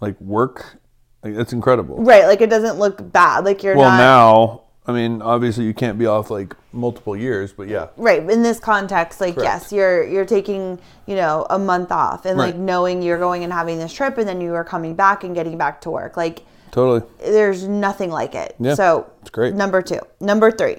like 0.01 0.21
work. 0.21 0.79
Like 1.23 1.35
it's 1.35 1.53
incredible. 1.53 1.97
Right. 2.03 2.25
Like 2.27 2.41
it 2.41 2.51
doesn't 2.51 2.79
look 2.79 3.13
bad. 3.13 3.45
Like 3.45 3.63
you're 3.63 3.77
Well, 3.77 3.91
not. 3.91 3.99
now 3.99 4.63
I 4.87 4.93
mean, 4.93 5.23
obviously 5.23 5.65
you 5.65 5.75
can't 5.75 5.99
be 5.99 6.07
off 6.07 6.31
like 6.31 6.57
multiple 6.73 7.17
years, 7.17 7.53
but 7.53 7.69
yeah. 7.69 7.89
Right. 7.97 8.29
In 8.29 8.43
this 8.43 8.59
context, 8.59 9.21
like 9.21 9.35
Correct. 9.35 9.45
yes, 9.47 9.73
you're 9.73 10.05
you're 10.07 10.25
taking, 10.25 10.79
you 11.07 11.15
know, 11.15 11.47
a 11.51 11.59
month 11.59 11.93
off 11.93 12.25
and 12.25 12.39
like 12.39 12.57
knowing 12.57 13.03
you're 13.03 13.19
going 13.19 13.45
and 13.45 13.53
having 13.53 13.79
this 13.79 13.93
trip 13.93 14.19
and 14.19 14.27
then 14.29 14.41
you 14.41 14.53
are 14.55 14.65
coming 14.65 14.95
back 14.95 15.23
and 15.23 15.35
getting 15.35 15.57
back 15.59 15.81
to 15.83 15.91
work. 15.91 16.17
Like 16.17 16.43
Totally. 16.73 17.03
there's 17.19 17.69
nothing 17.69 18.11
like 18.11 18.35
it. 18.35 18.57
Yeah, 18.59 18.75
so 18.75 19.11
it's 19.21 19.31
great. 19.31 19.55
Number 19.55 19.83
two. 19.83 20.01
Number 20.21 20.51
three. 20.51 20.79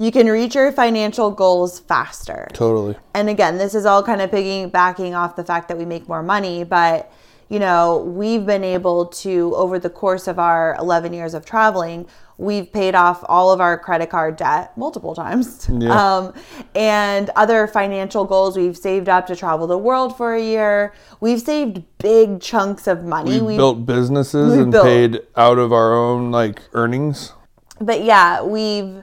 You 0.00 0.10
can 0.10 0.28
reach 0.28 0.54
your 0.54 0.72
financial 0.72 1.30
goals 1.30 1.78
faster. 1.80 2.48
Totally. 2.54 2.96
And 3.14 3.28
again, 3.28 3.58
this 3.58 3.74
is 3.74 3.84
all 3.84 4.02
kind 4.02 4.22
of 4.22 4.30
piggybacking 4.30 5.14
off 5.14 5.36
the 5.36 5.44
fact 5.44 5.68
that 5.68 5.76
we 5.76 5.84
make 5.84 6.08
more 6.08 6.22
money, 6.22 6.64
but 6.64 7.12
you 7.50 7.58
know, 7.58 7.98
we've 7.98 8.46
been 8.46 8.64
able 8.64 9.06
to 9.06 9.52
over 9.56 9.78
the 9.78 9.90
course 9.90 10.26
of 10.26 10.38
our 10.38 10.74
11 10.78 11.12
years 11.12 11.34
of 11.34 11.44
traveling, 11.44 12.06
we've 12.38 12.72
paid 12.72 12.94
off 12.94 13.22
all 13.28 13.52
of 13.52 13.60
our 13.60 13.76
credit 13.76 14.08
card 14.08 14.36
debt 14.36 14.74
multiple 14.78 15.14
times. 15.14 15.68
Yeah. 15.70 15.90
Um, 16.00 16.32
and 16.74 17.28
other 17.36 17.66
financial 17.66 18.24
goals, 18.24 18.56
we've 18.56 18.78
saved 18.78 19.10
up 19.10 19.26
to 19.26 19.36
travel 19.36 19.66
the 19.66 19.76
world 19.76 20.16
for 20.16 20.32
a 20.34 20.40
year. 20.42 20.94
We've 21.20 21.40
saved 21.42 21.82
big 21.98 22.40
chunks 22.40 22.86
of 22.86 23.04
money. 23.04 23.40
We 23.40 23.48
We've 23.48 23.56
built 23.58 23.84
businesses 23.84 24.56
we 24.56 24.62
and 24.62 24.72
built- 24.72 24.86
paid 24.86 25.20
out 25.36 25.58
of 25.58 25.74
our 25.74 25.92
own 25.92 26.30
like 26.30 26.62
earnings. 26.72 27.34
but 27.82 28.02
yeah, 28.02 28.42
we've 28.42 29.02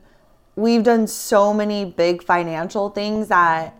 we've 0.57 0.83
done 0.83 1.07
so 1.07 1.53
many 1.53 1.85
big 1.85 2.23
financial 2.23 2.89
things 2.89 3.27
that 3.29 3.77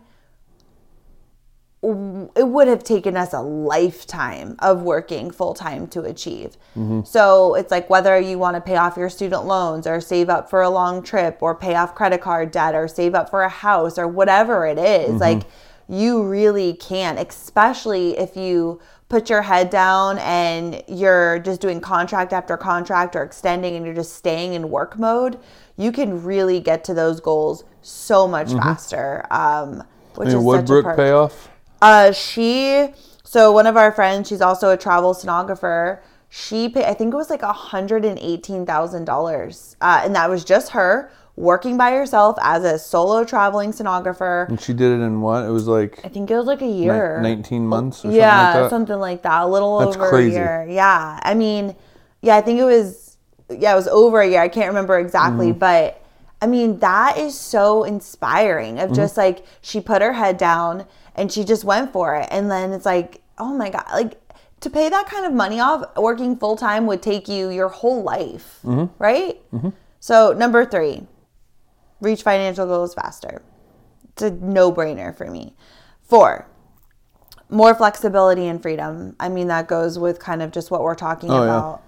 it 1.82 2.48
would 2.48 2.66
have 2.66 2.82
taken 2.82 3.16
us 3.16 3.32
a 3.32 3.40
lifetime 3.40 4.56
of 4.60 4.82
working 4.82 5.30
full 5.30 5.54
time 5.54 5.86
to 5.88 6.02
achieve. 6.02 6.56
Mm-hmm. 6.76 7.02
So 7.04 7.54
it's 7.54 7.70
like 7.70 7.90
whether 7.90 8.18
you 8.18 8.38
want 8.38 8.56
to 8.56 8.60
pay 8.60 8.76
off 8.76 8.96
your 8.96 9.10
student 9.10 9.44
loans 9.44 9.86
or 9.86 10.00
save 10.00 10.28
up 10.28 10.50
for 10.50 10.62
a 10.62 10.70
long 10.70 11.02
trip 11.02 11.38
or 11.40 11.54
pay 11.54 11.74
off 11.74 11.94
credit 11.94 12.20
card 12.20 12.50
debt 12.50 12.74
or 12.74 12.88
save 12.88 13.14
up 13.14 13.30
for 13.30 13.42
a 13.42 13.48
house 13.48 13.98
or 13.98 14.08
whatever 14.08 14.66
it 14.66 14.78
is, 14.78 15.10
mm-hmm. 15.10 15.18
like 15.18 15.42
you 15.88 16.22
really 16.22 16.74
can, 16.74 17.16
especially 17.18 18.18
if 18.18 18.36
you 18.36 18.80
put 19.08 19.30
your 19.30 19.42
head 19.42 19.70
down 19.70 20.18
and 20.18 20.82
you're 20.86 21.38
just 21.38 21.60
doing 21.60 21.80
contract 21.80 22.32
after 22.32 22.56
contract 22.56 23.16
or 23.16 23.22
extending 23.22 23.74
and 23.76 23.86
you're 23.86 23.94
just 23.94 24.14
staying 24.14 24.52
in 24.52 24.68
work 24.68 24.98
mode, 24.98 25.38
you 25.78 25.90
can 25.92 26.22
really 26.22 26.60
get 26.60 26.84
to 26.84 26.94
those 26.94 27.20
goals 27.20 27.64
so 27.80 28.28
much 28.28 28.52
faster. 28.52 29.24
Um, 29.30 29.82
which 30.16 30.28
mean, 30.28 30.36
is 30.36 30.44
would 30.44 30.56
such 30.56 30.64
a 30.64 30.66
Brooke 30.66 30.84
part. 30.84 30.96
pay? 30.96 31.36
Uh, 31.80 32.12
she 32.12 32.88
so 33.22 33.52
one 33.52 33.66
of 33.66 33.76
our 33.76 33.92
friends, 33.92 34.28
she's 34.28 34.40
also 34.40 34.70
a 34.70 34.76
travel 34.76 35.14
sonographer. 35.14 36.00
She 36.30 36.68
paid, 36.68 36.84
I 36.84 36.94
think 36.94 37.14
it 37.14 37.16
was 37.16 37.30
like 37.30 37.42
hundred 37.42 38.04
and 38.04 38.18
eighteen 38.18 38.66
thousand 38.66 39.04
dollars, 39.04 39.76
uh, 39.80 40.00
and 40.04 40.14
that 40.16 40.28
was 40.28 40.44
just 40.44 40.72
her 40.72 41.10
working 41.36 41.76
by 41.76 41.92
herself 41.92 42.36
as 42.42 42.64
a 42.64 42.78
solo 42.78 43.24
traveling 43.24 43.70
sonographer. 43.70 44.48
And 44.48 44.60
she 44.60 44.72
did 44.72 44.98
it 44.98 45.02
in 45.02 45.20
what? 45.20 45.44
It 45.44 45.50
was 45.50 45.68
like 45.68 46.04
I 46.04 46.08
think 46.08 46.30
it 46.30 46.36
was 46.36 46.46
like 46.46 46.60
a 46.60 46.64
ni- 46.64 46.84
year, 46.84 47.20
19 47.22 47.66
months 47.66 48.04
or 48.04 48.10
yeah, 48.10 48.20
something 48.24 48.42
like 48.42 48.54
that. 48.54 48.70
something 48.70 48.98
like 48.98 49.22
that. 49.22 49.42
A 49.42 49.46
little 49.46 49.78
That's 49.78 49.96
over 49.96 50.08
crazy. 50.08 50.34
a 50.34 50.38
year. 50.40 50.66
Yeah, 50.68 51.20
I 51.22 51.34
mean, 51.34 51.76
yeah, 52.22 52.36
I 52.36 52.40
think 52.40 52.58
it 52.58 52.64
was, 52.64 53.07
yeah, 53.50 53.72
it 53.72 53.76
was 53.76 53.88
over 53.88 54.20
a 54.20 54.28
year. 54.28 54.40
I 54.40 54.48
can't 54.48 54.68
remember 54.68 54.98
exactly, 54.98 55.48
Mm-hmm. 55.50 55.58
but 55.58 56.02
I 56.40 56.46
mean, 56.46 56.78
that 56.78 57.18
is 57.18 57.38
so 57.38 57.82
inspiring. 57.84 58.76
Mm-hmm. 58.76 58.90
Of 58.90 58.96
just 58.96 59.16
like 59.16 59.44
she 59.60 59.80
put 59.80 60.02
her 60.02 60.12
head 60.12 60.36
down 60.38 60.86
and 61.14 61.32
she 61.32 61.44
just 61.44 61.64
went 61.64 61.92
for 61.92 62.14
it, 62.16 62.28
and 62.30 62.50
then 62.50 62.72
it's 62.72 62.86
like, 62.86 63.22
oh 63.38 63.52
my 63.56 63.70
god, 63.70 63.86
like 63.92 64.14
to 64.60 64.70
pay 64.70 64.88
that 64.88 65.06
kind 65.06 65.24
of 65.26 65.32
money 65.32 65.60
off 65.60 65.84
working 65.96 66.36
full 66.36 66.56
time 66.56 66.86
would 66.86 67.00
take 67.02 67.28
you 67.28 67.48
your 67.50 67.68
whole 67.68 68.02
life, 68.02 68.58
Mm-hmm. 68.64 69.02
right? 69.02 69.40
So 70.00 70.32
number 70.32 70.64
three, 70.64 71.06
reach 72.00 72.22
financial 72.22 72.66
goals 72.66 72.94
faster. 72.94 73.42
It's 74.12 74.22
a 74.22 74.30
no 74.30 74.72
brainer 74.72 75.16
for 75.16 75.30
me. 75.30 75.54
Four, 76.02 76.46
more 77.48 77.74
flexibility 77.74 78.46
and 78.46 78.60
freedom. 78.60 79.16
I 79.20 79.28
mean, 79.28 79.48
that 79.48 79.68
goes 79.68 79.98
with 79.98 80.18
kind 80.18 80.42
of 80.42 80.50
just 80.52 80.70
what 80.70 80.82
we're 80.82 80.94
talking 80.94 81.30
Oh, 81.30 81.44
yeah. 81.44 81.78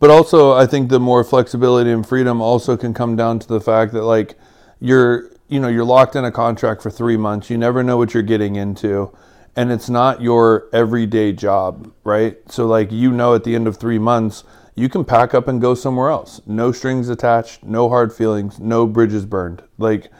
But 0.00 0.10
also, 0.10 0.52
I 0.52 0.66
think 0.66 0.90
the 0.90 1.00
more 1.00 1.24
flexibility 1.24 1.90
and 1.90 2.06
freedom 2.06 2.40
also 2.40 2.76
can 2.76 2.94
come 2.94 3.16
down 3.16 3.38
to 3.40 3.48
the 3.48 3.60
fact 3.60 3.92
that 3.92 4.02
like 4.02 4.36
you're, 4.80 5.30
you 5.48 5.58
know, 5.58 5.68
you're 5.68 5.84
locked 5.84 6.14
in 6.14 6.24
a 6.24 6.30
contract 6.30 6.82
for 6.82 6.90
three 6.90 7.16
months. 7.16 7.50
You 7.50 7.58
never 7.58 7.82
know 7.82 7.96
what 7.96 8.14
you're 8.14 8.22
getting 8.22 8.56
into, 8.56 9.10
and 9.56 9.72
it's 9.72 9.88
not 9.88 10.22
your 10.22 10.68
everyday 10.72 11.32
job, 11.32 11.92
right? 12.04 12.36
So 12.48 12.66
like 12.66 12.92
you 12.92 13.10
know, 13.10 13.34
at 13.34 13.42
the 13.42 13.56
end 13.56 13.66
of 13.66 13.76
three 13.76 13.98
months, 13.98 14.44
you 14.76 14.88
can 14.88 15.04
pack 15.04 15.34
up 15.34 15.48
and 15.48 15.60
go 15.60 15.74
somewhere 15.74 16.10
else. 16.10 16.40
No 16.46 16.70
strings 16.70 17.08
attached, 17.08 17.64
no 17.64 17.88
hard 17.88 18.12
feelings, 18.12 18.60
no 18.60 18.86
bridges 18.86 19.26
burned. 19.26 19.62
Like, 19.76 20.12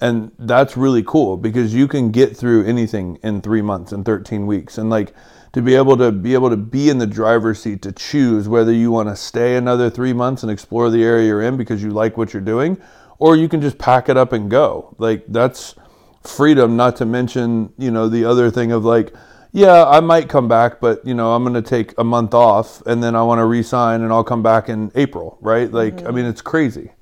and 0.00 0.32
that's 0.38 0.76
really 0.76 1.02
cool 1.02 1.36
because 1.36 1.74
you 1.74 1.86
can 1.86 2.10
get 2.10 2.34
through 2.34 2.64
anything 2.64 3.18
in 3.22 3.42
three 3.42 3.60
months 3.60 3.92
and 3.92 4.06
13 4.06 4.46
weeks 4.46 4.78
and 4.78 4.88
like 4.88 5.12
to 5.58 5.62
be 5.62 5.74
able 5.74 5.96
to 5.96 6.12
be 6.12 6.34
able 6.34 6.48
to 6.50 6.56
be 6.56 6.88
in 6.88 6.98
the 6.98 7.06
driver's 7.06 7.60
seat 7.60 7.82
to 7.82 7.90
choose 7.90 8.48
whether 8.48 8.72
you 8.72 8.92
want 8.92 9.08
to 9.08 9.16
stay 9.16 9.56
another 9.56 9.90
three 9.90 10.12
months 10.12 10.44
and 10.44 10.52
explore 10.52 10.88
the 10.88 11.02
area 11.02 11.26
you're 11.26 11.42
in 11.42 11.56
because 11.56 11.82
you 11.82 11.90
like 11.90 12.16
what 12.16 12.32
you're 12.32 12.40
doing 12.40 12.80
or 13.18 13.34
you 13.34 13.48
can 13.48 13.60
just 13.60 13.76
pack 13.76 14.08
it 14.08 14.16
up 14.16 14.32
and 14.32 14.48
go. 14.48 14.94
Like 14.98 15.24
that's 15.26 15.74
freedom 16.22 16.76
not 16.76 16.94
to 16.94 17.04
mention 17.04 17.72
you 17.76 17.90
know 17.90 18.08
the 18.08 18.24
other 18.24 18.50
thing 18.50 18.70
of 18.70 18.84
like 18.84 19.14
yeah 19.52 19.86
i 19.86 19.98
might 19.98 20.28
come 20.28 20.46
back 20.46 20.78
but 20.78 21.04
you 21.06 21.14
know 21.14 21.32
i'm 21.32 21.42
going 21.42 21.54
to 21.54 21.62
take 21.62 21.96
a 21.96 22.04
month 22.04 22.34
off 22.34 22.82
and 22.82 23.02
then 23.02 23.14
i 23.14 23.22
want 23.22 23.38
to 23.38 23.46
resign 23.46 24.02
and 24.02 24.12
i'll 24.12 24.24
come 24.24 24.42
back 24.42 24.68
in 24.68 24.92
april 24.94 25.38
right? 25.40 25.72
Like 25.72 26.04
i 26.06 26.10
mean 26.10 26.26
it's 26.26 26.42
crazy. 26.42 26.92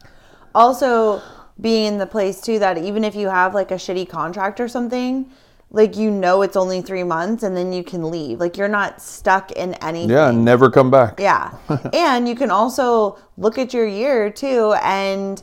Also, 0.55 1.21
being 1.61 1.87
in 1.87 1.99
the 1.99 2.07
place 2.07 2.41
too 2.41 2.59
that 2.59 2.79
even 2.79 3.05
if 3.05 3.15
you 3.15 3.29
have 3.29 3.55
like 3.55 3.71
a 3.71 3.75
shitty 3.75 4.09
contract 4.09 4.61
or 4.61 4.69
something, 4.69 5.31
like 5.77 5.97
you 5.97 6.11
know 6.11 6.43
it's 6.43 6.57
only 6.57 6.81
three 6.81 7.05
months 7.05 7.43
and 7.43 7.57
then 7.57 7.73
you 7.73 7.85
can 7.85 8.11
leave. 8.11 8.41
Like 8.41 8.57
you're 8.57 8.67
not 8.81 9.01
stuck 9.03 9.53
in 9.53 9.75
anything. 9.75 10.11
yeah 10.11 10.31
never 10.31 10.71
come 10.71 10.91
back 10.91 11.21
Yeah. 11.21 11.55
and 11.93 12.27
you 12.27 12.35
can 12.35 12.51
also 12.51 13.19
look 13.37 13.59
at 13.59 13.75
your 13.75 13.87
year 13.87 14.31
too 14.31 14.75
and 14.83 15.43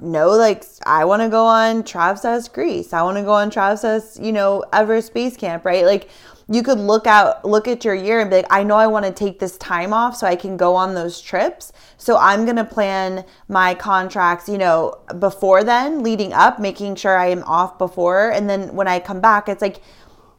know 0.00 0.30
like 0.30 0.64
I 0.84 1.04
want 1.04 1.22
to 1.22 1.28
go 1.28 1.44
on 1.46 1.84
Travsessed 1.84 2.52
Greece. 2.52 2.92
I 2.92 3.02
want 3.02 3.16
to 3.18 3.22
go 3.22 3.32
on 3.32 3.50
Travsessed, 3.50 4.20
you 4.20 4.32
know, 4.32 4.64
Everest 4.72 5.14
Base 5.14 5.36
Camp, 5.36 5.64
right? 5.64 5.84
Like 5.86 6.08
you 6.52 6.62
could 6.62 6.78
look 6.78 7.06
out 7.06 7.44
look 7.44 7.66
at 7.66 7.84
your 7.84 7.94
year 7.94 8.20
and 8.20 8.28
be 8.28 8.36
like 8.36 8.46
i 8.50 8.62
know 8.62 8.76
i 8.76 8.86
want 8.86 9.06
to 9.06 9.12
take 9.12 9.38
this 9.38 9.56
time 9.56 9.92
off 9.92 10.14
so 10.14 10.26
i 10.26 10.36
can 10.36 10.56
go 10.56 10.74
on 10.74 10.94
those 10.94 11.20
trips. 11.20 11.72
So 11.96 12.18
i'm 12.18 12.44
going 12.44 12.56
to 12.56 12.64
plan 12.64 13.24
my 13.48 13.74
contracts 13.74 14.48
you 14.48 14.58
know 14.58 14.96
before 15.18 15.64
then 15.64 16.02
leading 16.02 16.32
up 16.32 16.58
making 16.58 16.96
sure 16.96 17.16
i 17.16 17.28
am 17.28 17.42
off 17.44 17.78
before. 17.78 18.30
And 18.32 18.50
then 18.50 18.74
when 18.74 18.86
i 18.86 18.98
come 19.00 19.20
back 19.20 19.48
it's 19.48 19.62
like 19.62 19.78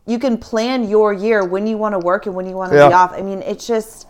you 0.05 0.19
can 0.19 0.37
plan 0.37 0.87
your 0.89 1.13
year 1.13 1.45
when 1.45 1.65
you 1.65 1.77
want 1.77 1.93
to 1.93 1.99
work 1.99 2.25
and 2.27 2.35
when 2.35 2.45
you 2.45 2.55
want 2.55 2.71
to 2.73 2.77
Yeah. 2.77 2.89
be 2.89 2.93
off. 2.93 3.13
I 3.13 3.21
mean 3.21 3.41
it's 3.41 3.65
just 3.65 4.07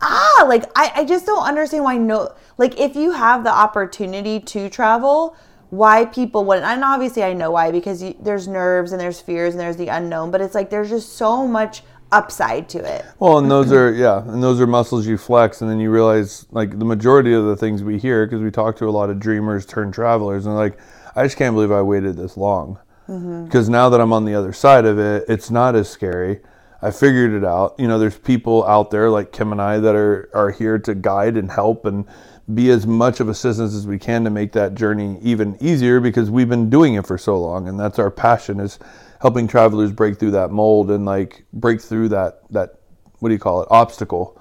ah 0.00 0.44
like 0.48 0.64
I, 0.74 0.92
I 0.96 1.04
just 1.04 1.26
don't 1.26 1.44
understand 1.46 1.84
why 1.84 1.96
no 1.98 2.34
like 2.58 2.80
if 2.80 2.96
you 2.96 3.12
have 3.12 3.44
the 3.44 3.52
opportunity 3.52 4.40
to 4.40 4.68
travel 4.68 5.36
why 5.72 6.04
people 6.04 6.44
wouldn't 6.44 6.66
and 6.66 6.84
obviously 6.84 7.22
i 7.22 7.32
know 7.32 7.50
why 7.50 7.70
because 7.70 8.02
you, 8.02 8.14
there's 8.20 8.46
nerves 8.46 8.92
and 8.92 9.00
there's 9.00 9.22
fears 9.22 9.54
and 9.54 9.60
there's 9.60 9.78
the 9.78 9.88
unknown 9.88 10.30
but 10.30 10.38
it's 10.42 10.54
like 10.54 10.68
there's 10.68 10.90
just 10.90 11.14
so 11.14 11.48
much 11.48 11.82
upside 12.12 12.68
to 12.68 12.78
it 12.78 13.06
Well, 13.18 13.38
and 13.38 13.50
those 13.50 13.72
are 13.72 13.90
yeah, 13.90 14.22
and 14.28 14.42
those 14.42 14.60
are 14.60 14.66
muscles 14.66 15.06
you 15.06 15.16
flex, 15.16 15.62
and 15.62 15.70
then 15.70 15.80
you 15.80 15.90
realize 15.90 16.46
like 16.50 16.78
the 16.78 16.84
majority 16.84 17.32
of 17.32 17.46
the 17.46 17.56
things 17.56 17.82
we 17.82 17.98
hear 17.98 18.26
because 18.26 18.42
we 18.42 18.50
talk 18.50 18.76
to 18.76 18.86
a 18.86 18.90
lot 18.90 19.08
of 19.08 19.18
dreamers 19.18 19.64
turned 19.64 19.94
travelers, 19.94 20.44
and 20.44 20.54
like, 20.54 20.78
I 21.16 21.24
just 21.24 21.38
can't 21.38 21.54
believe 21.54 21.72
I 21.72 21.80
waited 21.80 22.16
this 22.16 22.36
long. 22.36 22.78
Mm-hmm. 23.08 23.46
Because 23.46 23.70
now 23.70 23.88
that 23.88 24.00
I'm 24.00 24.12
on 24.12 24.26
the 24.26 24.34
other 24.34 24.52
side 24.52 24.84
of 24.84 24.98
it, 24.98 25.24
it's 25.26 25.50
not 25.50 25.74
as 25.74 25.88
scary. 25.88 26.40
I 26.82 26.90
figured 26.90 27.32
it 27.32 27.44
out. 27.44 27.74
You 27.78 27.88
know, 27.88 27.98
there's 27.98 28.18
people 28.18 28.64
out 28.66 28.90
there 28.90 29.08
like 29.08 29.32
Kim 29.32 29.50
and 29.52 29.62
I 29.62 29.78
that 29.78 29.94
are 29.94 30.28
are 30.34 30.50
here 30.50 30.78
to 30.80 30.94
guide 30.94 31.36
and 31.36 31.50
help 31.50 31.86
and 31.86 32.04
be 32.52 32.70
as 32.70 32.86
much 32.86 33.20
of 33.20 33.28
assistance 33.28 33.74
as 33.74 33.86
we 33.86 33.98
can 33.98 34.24
to 34.24 34.30
make 34.30 34.52
that 34.52 34.74
journey 34.74 35.18
even 35.22 35.56
easier 35.60 36.00
because 36.00 36.30
we've 36.30 36.48
been 36.48 36.68
doing 36.68 36.94
it 36.94 37.06
for 37.06 37.16
so 37.16 37.38
long, 37.38 37.68
and 37.68 37.78
that's 37.78 37.98
our 37.98 38.10
passion 38.10 38.60
is 38.60 38.78
helping 39.20 39.46
travelers 39.46 39.92
break 39.92 40.18
through 40.18 40.32
that 40.32 40.50
mold 40.50 40.90
and 40.90 41.04
like 41.04 41.44
break 41.52 41.80
through 41.80 42.08
that 42.08 42.42
that 42.50 42.74
what 43.20 43.28
do 43.28 43.34
you 43.34 43.38
call 43.38 43.62
it 43.62 43.68
obstacle 43.70 44.38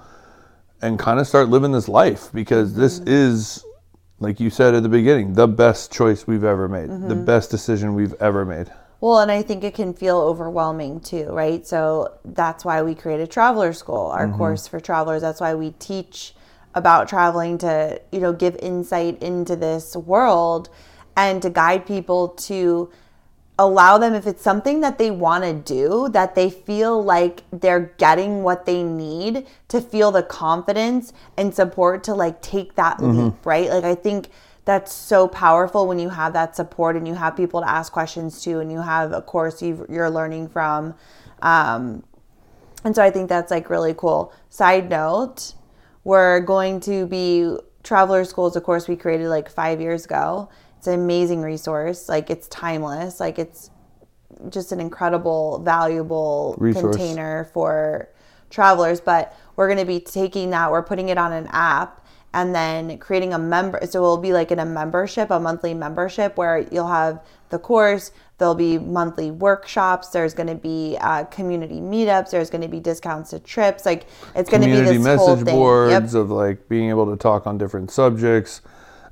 and 0.81 0.97
kind 0.97 1.19
of 1.19 1.27
start 1.27 1.49
living 1.49 1.71
this 1.71 1.87
life 1.87 2.29
because 2.33 2.73
this 2.73 2.99
mm-hmm. 2.99 3.09
is 3.09 3.63
like 4.19 4.39
you 4.39 4.49
said 4.49 4.73
at 4.73 4.81
the 4.81 4.89
beginning 4.89 5.33
the 5.33 5.47
best 5.47 5.93
choice 5.93 6.25
we've 6.25 6.43
ever 6.43 6.67
made 6.67 6.89
the 6.89 6.95
mm-hmm. 6.95 7.25
best 7.25 7.51
decision 7.51 7.93
we've 7.93 8.15
ever 8.15 8.43
made 8.43 8.71
Well, 9.01 9.19
and 9.19 9.31
I 9.31 9.41
think 9.41 9.63
it 9.63 9.73
can 9.73 9.95
feel 9.95 10.17
overwhelming 10.17 10.99
too, 10.99 11.25
right? 11.31 11.65
So 11.65 12.13
that's 12.23 12.63
why 12.63 12.83
we 12.83 12.93
created 12.93 13.31
Traveler 13.31 13.73
School, 13.73 14.05
our 14.05 14.27
mm-hmm. 14.27 14.37
course 14.37 14.67
for 14.67 14.79
travelers. 14.79 15.23
That's 15.23 15.41
why 15.41 15.55
we 15.55 15.71
teach 15.79 16.35
about 16.73 17.07
traveling 17.07 17.57
to, 17.59 18.01
you 18.11 18.19
know, 18.19 18.33
give 18.33 18.55
insight 18.57 19.21
into 19.21 19.55
this 19.55 19.95
world 19.95 20.69
and 21.15 21.41
to 21.41 21.49
guide 21.49 21.85
people 21.85 22.29
to 22.29 22.89
allow 23.59 23.97
them 23.97 24.13
if 24.13 24.25
it's 24.25 24.41
something 24.41 24.81
that 24.81 24.97
they 24.97 25.11
want 25.11 25.43
to 25.43 25.53
do 25.53 26.09
that 26.09 26.33
they 26.33 26.49
feel 26.49 27.03
like 27.03 27.43
they're 27.51 27.93
getting 27.97 28.41
what 28.41 28.65
they 28.65 28.81
need 28.81 29.45
to 29.67 29.79
feel 29.79 30.11
the 30.11 30.23
confidence 30.23 31.13
and 31.37 31.53
support 31.53 32.03
to 32.03 32.13
like 32.13 32.41
take 32.41 32.73
that 32.75 32.99
leap 33.03 33.33
right? 33.45 33.69
Like 33.69 33.83
i 33.83 33.93
think 33.93 34.29
that's 34.65 34.93
so 34.93 35.27
powerful 35.27 35.87
when 35.87 35.99
you 35.99 36.09
have 36.09 36.33
that 36.33 36.55
support 36.55 36.95
and 36.95 37.07
you 37.07 37.15
have 37.15 37.35
people 37.35 37.61
to 37.61 37.69
ask 37.69 37.91
questions 37.91 38.41
to 38.43 38.59
and 38.59 38.71
you 38.71 38.79
have 38.79 39.11
a 39.11 39.21
course 39.21 39.61
you've, 39.61 39.85
you're 39.89 40.09
learning 40.09 40.47
from. 40.49 40.93
Um, 41.41 42.03
and 42.83 42.95
so 42.95 43.03
I 43.03 43.09
think 43.09 43.27
that's 43.27 43.49
like 43.49 43.69
really 43.69 43.93
cool. 43.95 44.31
Side 44.49 44.89
note, 44.89 45.53
we're 46.03 46.39
going 46.39 46.79
to 46.81 47.05
be 47.07 47.55
Traveler 47.83 48.25
Schools, 48.25 48.55
of 48.55 48.63
course, 48.63 48.87
we 48.87 48.95
created 48.95 49.27
like 49.27 49.49
five 49.49 49.81
years 49.81 50.05
ago. 50.05 50.49
It's 50.77 50.87
an 50.87 50.95
amazing 50.95 51.41
resource. 51.41 52.09
Like 52.09 52.29
it's 52.29 52.47
timeless. 52.47 53.19
Like 53.19 53.39
it's 53.39 53.69
just 54.49 54.71
an 54.71 54.79
incredible, 54.79 55.59
valuable 55.59 56.55
Resource. 56.57 56.95
container 56.95 57.49
for 57.53 58.09
travelers. 58.49 58.99
But 58.99 59.35
we're 59.55 59.67
going 59.67 59.79
to 59.79 59.85
be 59.85 59.99
taking 59.99 60.51
that, 60.51 60.71
we're 60.71 60.83
putting 60.83 61.09
it 61.09 61.17
on 61.17 61.31
an 61.31 61.47
app 61.51 62.05
and 62.33 62.55
then 62.55 62.97
creating 62.97 63.33
a 63.33 63.39
member. 63.39 63.79
So 63.83 63.99
it'll 63.99 64.17
be 64.17 64.33
like 64.33 64.51
in 64.51 64.59
a 64.59 64.65
membership, 64.65 65.29
a 65.31 65.39
monthly 65.39 65.73
membership 65.73 66.37
where 66.37 66.59
you'll 66.71 66.87
have 66.87 67.23
the 67.49 67.59
course. 67.59 68.11
There'll 68.41 68.55
be 68.55 68.79
monthly 68.79 69.29
workshops. 69.29 70.09
There's 70.09 70.33
going 70.33 70.47
to 70.49 70.55
be 70.55 70.97
uh, 70.99 71.25
community 71.25 71.79
meetups. 71.79 72.31
There's 72.31 72.49
going 72.49 72.63
to 72.63 72.67
be 72.67 72.79
discounts 72.79 73.29
to 73.29 73.39
trips. 73.39 73.85
Like 73.85 74.07
it's 74.35 74.49
going 74.49 74.61
to 74.63 74.67
be 74.67 74.73
this 74.73 75.05
whole 75.15 75.35
message 75.35 75.45
thing. 75.45 75.55
boards 75.55 76.13
Yep. 76.15 76.21
of 76.21 76.31
like 76.31 76.67
being 76.67 76.89
able 76.89 77.05
to 77.11 77.17
talk 77.17 77.45
on 77.45 77.59
different 77.59 77.91
subjects 77.91 78.61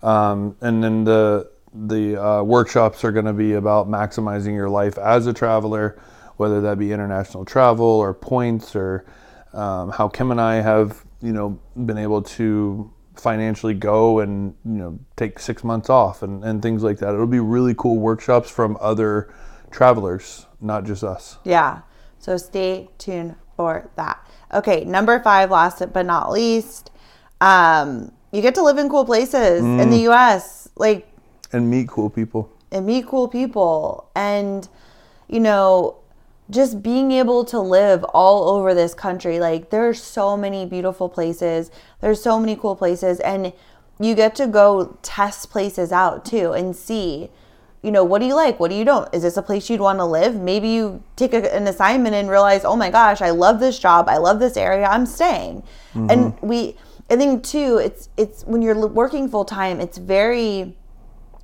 um, 0.01 0.55
and 0.61 0.83
then 0.83 1.03
the 1.03 1.49
the 1.73 2.17
uh, 2.17 2.41
workshops 2.41 3.03
are 3.03 3.11
going 3.11 3.25
to 3.25 3.33
be 3.33 3.53
about 3.53 3.87
maximizing 3.87 4.55
your 4.55 4.69
life 4.69 4.97
as 4.97 5.27
a 5.27 5.33
traveler 5.33 6.01
whether 6.37 6.61
that 6.61 6.79
be 6.79 6.91
international 6.91 7.45
travel 7.45 7.85
or 7.85 8.13
points 8.13 8.75
or 8.75 9.05
um, 9.53 9.91
how 9.91 10.07
kim 10.07 10.31
and 10.31 10.41
i 10.41 10.55
have 10.55 11.05
you 11.21 11.31
know 11.31 11.59
been 11.85 11.97
able 11.97 12.21
to 12.23 12.91
financially 13.19 13.73
go 13.73 14.19
and 14.19 14.53
you 14.65 14.71
know 14.77 14.99
take 15.15 15.39
six 15.39 15.63
months 15.63 15.89
off 15.89 16.23
and, 16.23 16.43
and 16.43 16.61
things 16.61 16.83
like 16.83 16.97
that 16.99 17.13
it'll 17.13 17.27
be 17.27 17.39
really 17.39 17.73
cool 17.77 17.97
workshops 17.97 18.49
from 18.49 18.77
other 18.79 19.33
travelers 19.71 20.45
not 20.61 20.83
just 20.85 21.03
us 21.03 21.37
Yeah. 21.43 21.81
So 22.21 22.35
stay 22.35 22.89
tuned 22.97 23.35
for 23.55 23.89
that. 23.95 24.19
Okay, 24.53 24.83
number 24.83 25.21
five, 25.21 25.51
last 25.51 25.81
but 25.93 26.05
not 26.05 26.31
least, 26.31 26.91
um, 27.39 28.11
you 28.33 28.41
get 28.41 28.55
to 28.55 28.61
live 28.63 28.77
in 28.77 28.89
cool 28.89 29.05
places 29.05 29.61
in 29.61 29.77
Mm. 29.87 29.89
the 29.89 29.97
U.S. 30.11 30.67
Like 30.75 31.07
and 31.53 31.69
meet 31.69 31.87
cool 31.87 32.09
people 32.09 32.51
and 32.71 32.85
meet 32.85 33.07
cool 33.07 33.27
people 33.29 34.09
and 34.15 34.67
you 35.29 35.39
know 35.39 35.98
just 36.49 36.81
being 36.81 37.11
able 37.11 37.45
to 37.45 37.59
live 37.59 38.03
all 38.05 38.49
over 38.49 38.73
this 38.73 38.93
country. 38.93 39.39
Like 39.39 39.69
there's 39.69 40.01
so 40.01 40.35
many 40.35 40.65
beautiful 40.65 41.09
places. 41.09 41.69
There's 42.01 42.21
so 42.21 42.39
many 42.39 42.55
cool 42.55 42.75
places. 42.75 43.19
And 43.19 43.53
you 43.99 44.15
get 44.15 44.35
to 44.35 44.47
go 44.47 44.97
test 45.01 45.51
places 45.51 45.91
out 45.91 46.25
too 46.25 46.53
and 46.53 46.75
see 46.75 47.29
you 47.81 47.91
know 47.91 48.03
what 48.03 48.19
do 48.19 48.25
you 48.25 48.35
like? 48.35 48.59
What 48.59 48.71
do 48.71 48.75
you 48.75 48.83
don't? 48.83 49.13
Is 49.15 49.23
this 49.23 49.37
a 49.37 49.41
place 49.41 49.69
you'd 49.69 49.79
want 49.79 49.99
to 49.99 50.05
live? 50.05 50.35
Maybe 50.35 50.67
you 50.67 51.01
take 51.15 51.33
a, 51.33 51.55
an 51.55 51.65
assignment 51.65 52.13
and 52.13 52.29
realize 52.29 52.65
oh 52.65 52.75
my 52.75 52.89
gosh 52.89 53.21
i 53.21 53.29
love 53.29 53.59
this 53.59 53.79
job. 53.79 54.09
I 54.09 54.17
love 54.17 54.39
this 54.39 54.57
area. 54.57 54.85
I'm 54.85 55.05
staying. 55.05 55.63
Mm-hmm. 55.93 56.09
And 56.09 56.41
we 56.41 56.75
i 57.09 57.15
think 57.15 57.43
too 57.43 57.77
it's 57.77 58.09
it's 58.17 58.43
when 58.43 58.61
you're 58.61 58.87
working 58.87 59.29
full 59.29 59.45
time 59.45 59.79
it's 59.79 59.97
very 59.97 60.77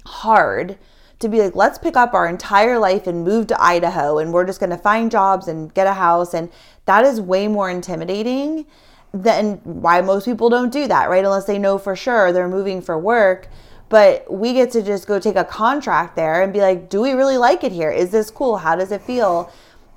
hard 0.05 0.77
to 1.19 1.29
be 1.29 1.41
like, 1.41 1.55
let's 1.55 1.77
pick 1.77 1.95
up 1.95 2.13
our 2.13 2.27
entire 2.27 2.77
life 2.77 3.07
and 3.07 3.23
move 3.23 3.47
to 3.47 3.61
Idaho 3.61 4.17
and 4.17 4.33
we're 4.33 4.45
just 4.45 4.59
going 4.59 4.69
to 4.69 4.77
find 4.77 5.09
jobs 5.09 5.47
and 5.47 5.73
get 5.73 5.87
a 5.87 5.93
house. 5.93 6.33
And 6.33 6.49
that 6.85 7.05
is 7.05 7.21
way 7.21 7.47
more 7.47 7.69
intimidating 7.69 8.65
than 9.13 9.55
why 9.63 10.01
most 10.01 10.25
people 10.25 10.49
don't 10.49 10.73
do 10.73 10.87
that, 10.87 11.09
right? 11.09 11.23
Unless 11.23 11.45
they 11.45 11.57
know 11.57 11.77
for 11.77 11.95
sure 11.95 12.31
they're 12.31 12.49
moving 12.49 12.81
for 12.81 12.99
work. 12.99 13.47
But 13.87 14.31
we 14.31 14.53
get 14.53 14.71
to 14.71 14.81
just 14.81 15.07
go 15.07 15.19
take 15.19 15.35
a 15.35 15.43
contract 15.43 16.15
there 16.15 16.41
and 16.41 16.51
be 16.51 16.59
like, 16.59 16.89
do 16.89 17.01
we 17.01 17.13
really 17.13 17.37
like 17.37 17.63
it 17.63 17.71
here? 17.71 17.91
Is 17.91 18.11
this 18.11 18.29
cool? 18.31 18.57
How 18.57 18.75
does 18.75 18.91
it 18.91 19.01
feel? 19.01 19.51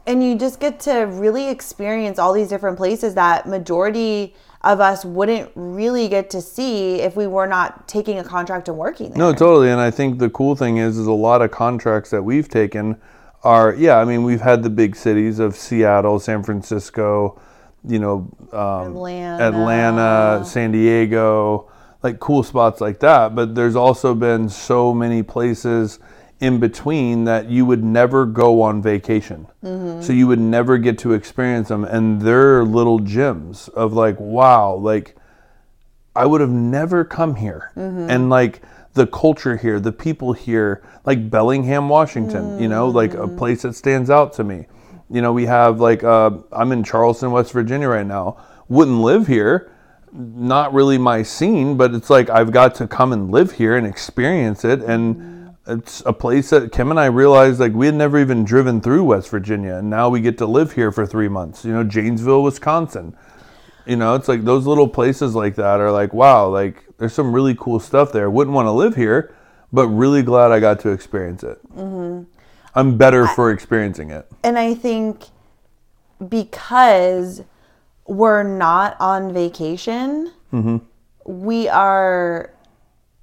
And 0.07 0.23
you 0.23 0.37
just 0.37 0.61
get 0.61 0.79
to 0.81 1.01
really 1.01 1.49
experience 1.49 2.19
all 2.19 2.33
these 2.33 2.49
different 2.49 2.77
places 2.77 3.15
that 3.15 3.47
majority 3.47 4.35
of 4.63 4.81
us 4.81 5.05
wouldn't 5.05 5.51
really 5.55 6.09
get 6.09 6.31
to 6.31 6.43
see 6.43 6.97
if 6.97 7.17
we 7.17 7.27
were 7.27 7.47
not 7.47 7.87
taking 7.87 8.19
a 8.19 8.25
contract 8.25 8.69
and 8.69 8.77
working 8.77 9.11
there. 9.11 9.19
No, 9.19 9.33
totally. 9.33 9.71
And 9.71 9.81
I 9.81 9.91
think 9.91 10.19
the 10.19 10.31
cool 10.31 10.57
thing 10.57 10.79
is, 10.79 10.99
is 10.99 11.07
a 11.07 11.13
lot 11.13 11.43
of 11.43 11.51
contracts 11.51 12.11
that 12.11 12.23
we've 12.23 12.49
taken 12.49 13.01
are, 13.45 13.73
yeah, 13.75 13.99
I 13.99 14.05
mean, 14.05 14.25
we've 14.25 14.41
had 14.41 14.65
the 14.65 14.71
big 14.71 14.97
cities 14.97 15.39
of 15.39 15.55
Seattle, 15.55 16.19
San 16.19 16.43
Francisco, 16.43 17.41
you 17.87 18.01
know, 18.01 18.31
um, 18.53 18.97
Atlanta. 18.97 19.45
Atlanta, 19.45 20.45
San 20.45 20.73
Diego, 20.73 21.71
like 22.03 22.19
cool 22.19 22.43
spots 22.43 22.81
like 22.81 22.99
that. 23.01 23.37
But 23.37 23.55
there's 23.55 23.77
also 23.77 24.13
been 24.15 24.49
so 24.49 24.93
many 24.93 25.23
places 25.23 26.01
in 26.41 26.61
between 26.61 27.25
that 27.25 27.51
you 27.51 27.67
would 27.67 27.83
never 27.83 28.25
go 28.25 28.63
on 28.63 28.81
vacation. 28.81 29.47
Mm-hmm. 29.65 30.03
So 30.03 30.13
you 30.13 30.27
would 30.29 30.39
never 30.39 30.79
get 30.79 30.99
to 30.99 31.13
experience 31.13 31.69
them. 31.69 31.85
And 31.85 32.23
they're 32.23 32.65
little 32.65 33.01
gems 33.01 33.69
of 33.69 33.93
like, 33.93 34.19
wow, 34.21 34.75
like, 34.75 35.17
I 36.15 36.27
would 36.27 36.41
have 36.41 36.51
never 36.51 37.05
come 37.05 37.37
here. 37.37 37.73
Mm-hmm. 37.77 38.11
And 38.11 38.31
like 38.31 38.63
the 38.95 39.07
culture 39.07 39.57
here, 39.57 39.81
the 39.81 39.93
people 39.93 40.33
here, 40.33 40.83
like 41.05 41.31
Bellingham, 41.31 41.89
Washington, 41.89 42.61
you 42.61 42.69
know, 42.69 42.89
like 42.89 43.15
a 43.15 43.19
mm-hmm. 43.19 43.39
place 43.39 43.63
that 43.63 43.75
stands 43.75 44.11
out 44.11 44.33
to 44.35 44.45
me. 44.45 44.67
You 45.11 45.23
know, 45.23 45.33
we 45.33 45.47
have 45.47 45.81
like, 45.81 46.05
uh, 46.05 46.31
I'm 46.53 46.71
in 46.73 46.85
Charleston, 46.85 47.31
West 47.31 47.53
Virginia 47.53 47.89
right 47.89 48.07
now. 48.07 48.37
Wouldn't 48.69 49.01
live 49.01 49.27
here. 49.27 49.73
Not 50.13 50.73
really 50.73 50.99
my 50.99 51.23
scene, 51.23 51.77
but 51.77 51.95
it's 51.95 52.11
like 52.11 52.31
I've 52.31 52.51
got 52.51 52.75
to 52.77 52.87
come 52.87 53.13
and 53.13 53.31
live 53.31 53.53
here 53.53 53.77
and 53.77 53.87
experience 53.87 54.65
it. 54.65 54.83
And 54.83 55.38
it's 55.69 56.03
a 56.07 56.13
place 56.13 56.51
that 56.51 56.73
Kim 56.73 56.91
and 56.91 56.99
I 56.99 57.07
realized 57.07 57.61
like 57.61 57.75
we 57.75 57.87
had 57.87 57.95
never 57.95 58.19
even 58.19 58.43
driven 58.43 58.81
through 58.81 59.05
West 59.05 59.29
Virginia. 59.29 59.75
And 59.75 59.91
now 59.91 60.09
we 60.09 60.21
get 60.21 60.39
to 60.39 60.47
live 60.47 60.73
here 60.73 60.91
for 60.91 61.07
three 61.07 61.29
months. 61.29 61.65
You 61.65 61.73
know, 61.73 61.85
Janesville, 61.85 62.43
Wisconsin. 62.43 63.15
You 63.87 63.97
know, 63.97 64.15
it's 64.15 64.29
like 64.29 64.45
those 64.45 64.67
little 64.67 64.89
places 64.89 65.35
like 65.35 65.55
that 65.57 65.81
are 65.81 65.93
like, 65.93 66.13
wow, 66.13 66.49
like 66.49 66.85
there's 66.99 67.13
some 67.13 67.33
really 67.33 67.55
cool 67.55 67.81
stuff 67.81 68.13
there. 68.13 68.31
Wouldn't 68.31 68.55
want 68.55 68.67
to 68.67 68.73
live 68.73 68.97
here, 68.97 69.35
but 69.73 69.89
really 69.89 70.23
glad 70.23 70.53
I 70.53 70.61
got 70.61 70.81
to 70.81 70.91
experience 70.91 71.43
it. 71.43 71.59
Mm-hmm. 71.75 72.25
I'm 72.75 72.97
better 72.97 73.27
for 73.29 73.51
experiencing 73.51 74.11
it. 74.11 74.27
and 74.45 74.59
I 74.59 74.75
think 74.75 75.25
because 76.29 77.43
we're 78.07 78.43
not 78.43 78.97
on 79.01 79.33
vacation, 79.33 80.33
mm-hmm. 80.53 80.79
we 81.25 81.69
are 81.69 82.53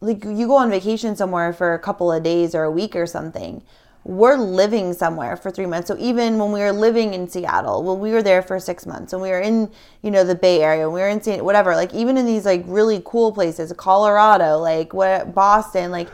like 0.05 0.23
you 0.23 0.47
go 0.47 0.55
on 0.55 0.69
vacation 0.69 1.15
somewhere 1.15 1.51
for 1.51 1.73
a 1.73 1.79
couple 1.79 2.11
of 2.11 2.23
days 2.23 2.55
or 2.55 2.63
a 2.63 2.71
week 2.71 2.95
or 2.95 3.05
something. 3.05 3.61
We're 4.03 4.37
living 4.37 4.93
somewhere 4.93 5.35
for 5.35 5.49
three 5.49 5.65
months. 5.65 5.87
So 5.87 5.97
even 5.97 6.37
when 6.37 6.51
we 6.51 6.59
were 6.59 6.71
living 6.71 7.15
in 7.15 7.27
Seattle, 7.27 7.81
well, 7.81 7.97
we 7.97 8.11
were 8.11 8.21
there 8.21 8.43
for 8.43 8.59
six 8.59 8.85
months, 8.85 9.13
and 9.13 9.21
we 9.21 9.29
were 9.29 9.39
in, 9.39 9.71
you 10.03 10.11
know, 10.11 10.23
the 10.23 10.35
Bay 10.35 10.61
Area, 10.61 10.87
we 10.87 11.01
were 11.01 11.09
in 11.09 11.23
San, 11.23 11.43
whatever. 11.43 11.75
Like 11.75 11.91
even 11.91 12.15
in 12.15 12.27
these 12.27 12.45
like 12.45 12.63
really 12.67 13.01
cool 13.03 13.31
places, 13.31 13.73
Colorado, 13.75 14.59
like 14.59 14.93
what 14.93 15.33
Boston, 15.33 15.89
like 15.89 16.07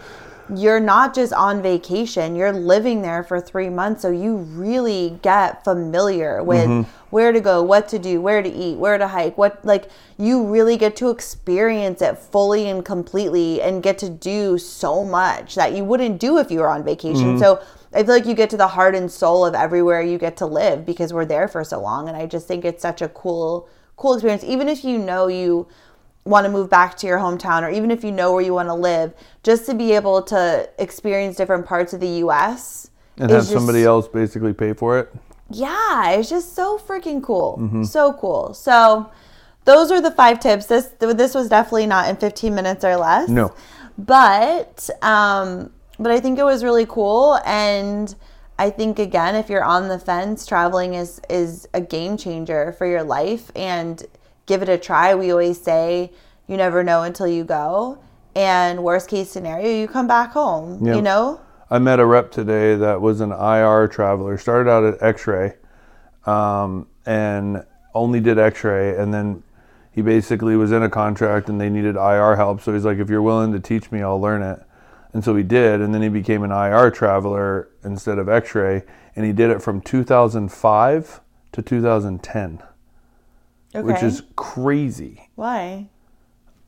you're 0.56 0.80
not 0.80 1.14
just 1.14 1.32
on 1.34 1.62
vacation 1.62 2.36
you're 2.36 2.52
living 2.52 3.02
there 3.02 3.24
for 3.24 3.40
three 3.40 3.70
months 3.70 4.02
so 4.02 4.10
you 4.10 4.38
really 4.38 5.18
get 5.22 5.64
familiar 5.64 6.44
with 6.44 6.68
mm-hmm. 6.68 6.90
where 7.10 7.32
to 7.32 7.40
go 7.40 7.62
what 7.64 7.88
to 7.88 7.98
do 7.98 8.20
where 8.20 8.42
to 8.42 8.50
eat 8.50 8.78
where 8.78 8.98
to 8.98 9.08
hike 9.08 9.38
what 9.38 9.64
like 9.64 9.90
you 10.18 10.46
really 10.46 10.78
get 10.78 10.96
to 10.96 11.10
experience 11.10 12.02
it 12.02 12.18
fully 12.18 12.68
and 12.70 12.84
completely 12.84 13.62
and 13.62 13.82
get 13.82 13.98
to 13.98 14.10
do 14.10 14.58
so 14.58 15.04
much 15.04 15.56
that 15.56 15.74
you 15.74 15.84
wouldn't 15.84 16.20
do 16.20 16.38
if 16.38 16.52
you 16.52 16.60
were 16.60 16.70
on 16.70 16.84
vacation. 16.84 17.36
Mm-hmm. 17.36 17.40
So 17.40 17.64
i 17.94 18.04
feel 18.04 18.14
like 18.14 18.26
you 18.26 18.34
get 18.34 18.50
to 18.50 18.58
the 18.58 18.68
heart 18.68 18.96
and 18.96 19.12
soul 19.12 19.46
of 19.46 19.54
everywhere 19.54 20.02
you 20.02 20.18
get 20.18 20.38
to 20.38 20.46
live 20.46 20.86
because 20.86 21.12
we're 21.12 21.26
there 21.26 21.48
for 21.48 21.64
so 21.64 21.82
long 21.82 22.08
and 22.08 22.16
i 22.16 22.26
just 22.26 22.48
think 22.48 22.64
it's 22.64 22.82
such 22.82 23.02
a 23.02 23.10
cool 23.10 23.68
cool 24.02 24.16
experience. 24.16 24.44
Even 24.44 24.68
if 24.68 24.84
you 24.84 24.98
know 24.98 25.28
you 25.28 25.68
want 26.26 26.46
to 26.46 26.52
move 26.52 26.70
back 26.70 26.96
to 26.98 27.08
your 27.08 27.18
hometown 27.18 27.64
or 27.64 27.70
even 27.70 27.90
if 27.92 28.04
you 28.04 28.12
know 28.12 28.32
where 28.32 28.42
you 28.42 28.54
want 28.54 28.68
to 28.70 28.74
live 28.74 29.14
just 29.44 29.66
to 29.66 29.74
be 29.74 29.92
able 29.94 30.22
to 30.22 30.70
experience 30.78 31.36
different 31.36 31.66
parts 31.66 31.94
of 31.94 32.00
the 32.00 32.08
US 32.26 32.90
And 33.18 33.30
have 33.32 33.42
just- 33.42 33.52
somebody 33.52 33.84
else 33.84 34.08
basically 34.08 34.54
pay 34.54 34.74
for 34.74 35.00
it. 35.00 35.10
yeah 35.50 36.12
it's 36.12 36.30
just 36.30 36.54
so 36.56 36.78
freaking 36.78 37.22
cool. 37.24 37.84
So 37.86 38.14
cool. 38.14 38.54
So 38.54 39.10
those 39.66 39.92
are 39.92 40.00
the 40.02 40.12
five 40.12 40.40
tips. 40.40 40.66
This 40.68 40.90
this 41.00 41.34
was 41.36 41.50
definitely 41.50 41.88
not 41.88 42.08
in 42.10 42.16
15 42.18 42.54
minutes 42.56 42.84
or 42.86 42.96
less. 42.98 43.28
No. 43.30 43.54
but 43.98 44.90
um 45.02 45.72
but 46.00 46.12
I 46.12 46.20
think 46.20 46.40
it 46.40 46.44
was 46.46 46.64
really 46.64 46.86
cool 46.86 47.40
and 47.46 48.14
I 48.58 48.70
think 48.70 49.00
again 49.00 49.36
if 49.36 49.50
you're 49.50 49.64
on 49.64 49.88
the 49.88 49.98
fence 50.00 50.46
traveling 50.46 50.94
is 50.94 51.20
is 51.30 51.68
a 51.74 51.82
game 51.82 52.16
changer 52.18 52.74
for 52.78 52.86
your 52.86 53.04
life 53.04 53.52
and 53.56 54.04
give 54.52 54.62
it 54.62 54.68
a 54.68 54.78
try 54.78 55.16
we 55.16 55.32
always 55.32 55.62
say 55.62 56.12
you 56.48 56.58
never 56.58 56.84
know 56.84 57.04
until 57.04 57.26
you 57.26 57.42
go 57.46 57.98
and 58.36 58.84
worst 58.84 59.08
case 59.10 59.30
scenario 59.30 59.70
you 59.70 59.88
come 59.88 60.08
back 60.08 60.32
home 60.32 60.86
Yeah. 60.86 60.96
you 60.98 61.02
know 61.02 61.40
I 61.70 61.80
met 61.80 62.02
a 62.02 62.06
rep 62.06 62.32
today 62.32 62.76
that 62.76 63.00
was 63.00 63.22
an 63.22 63.32
IR 63.32 63.88
traveler. 63.88 64.38
Started 64.38 64.70
out 64.70 64.84
at 64.84 65.02
X-ray, 65.02 65.54
um, 66.26 66.86
and 67.06 67.64
only 67.96 68.20
did 68.20 68.38
X-ray, 68.38 68.98
and 68.98 69.14
then 69.14 69.42
he 69.94 70.02
basically 70.02 70.58
was 70.58 70.74
in 70.74 70.84
a 70.84 70.90
contract 70.90 71.48
and 71.48 71.62
they 71.62 71.70
needed 71.70 71.96
IR 71.96 72.36
help. 72.36 72.60
So 72.60 72.74
he's 72.74 72.84
like, 72.84 72.98
"If 72.98 73.10
you're 73.10 73.22
willing 73.22 73.54
to 73.54 73.60
teach 73.62 73.90
me, 73.90 74.02
I'll 74.02 74.20
learn 74.20 74.44
it." 74.44 74.60
And 75.14 75.24
so 75.24 75.34
he 75.34 75.44
did, 75.44 75.80
and 75.80 75.94
then 75.96 76.02
he 76.02 76.10
became 76.10 76.44
an 76.44 76.52
IR 76.52 76.92
traveler 76.92 77.70
instead 77.86 78.18
of 78.20 78.28
X-ray, 78.28 78.84
and 79.16 79.26
he 79.26 79.32
did 79.32 79.50
it 79.50 79.62
from 79.62 79.80
2005 79.80 81.22
to 81.54 81.62
2010, 81.62 82.62
okay 83.76 83.86
which 83.86 84.04
is 84.04 84.24
crazy. 84.36 85.30
why 85.36 85.88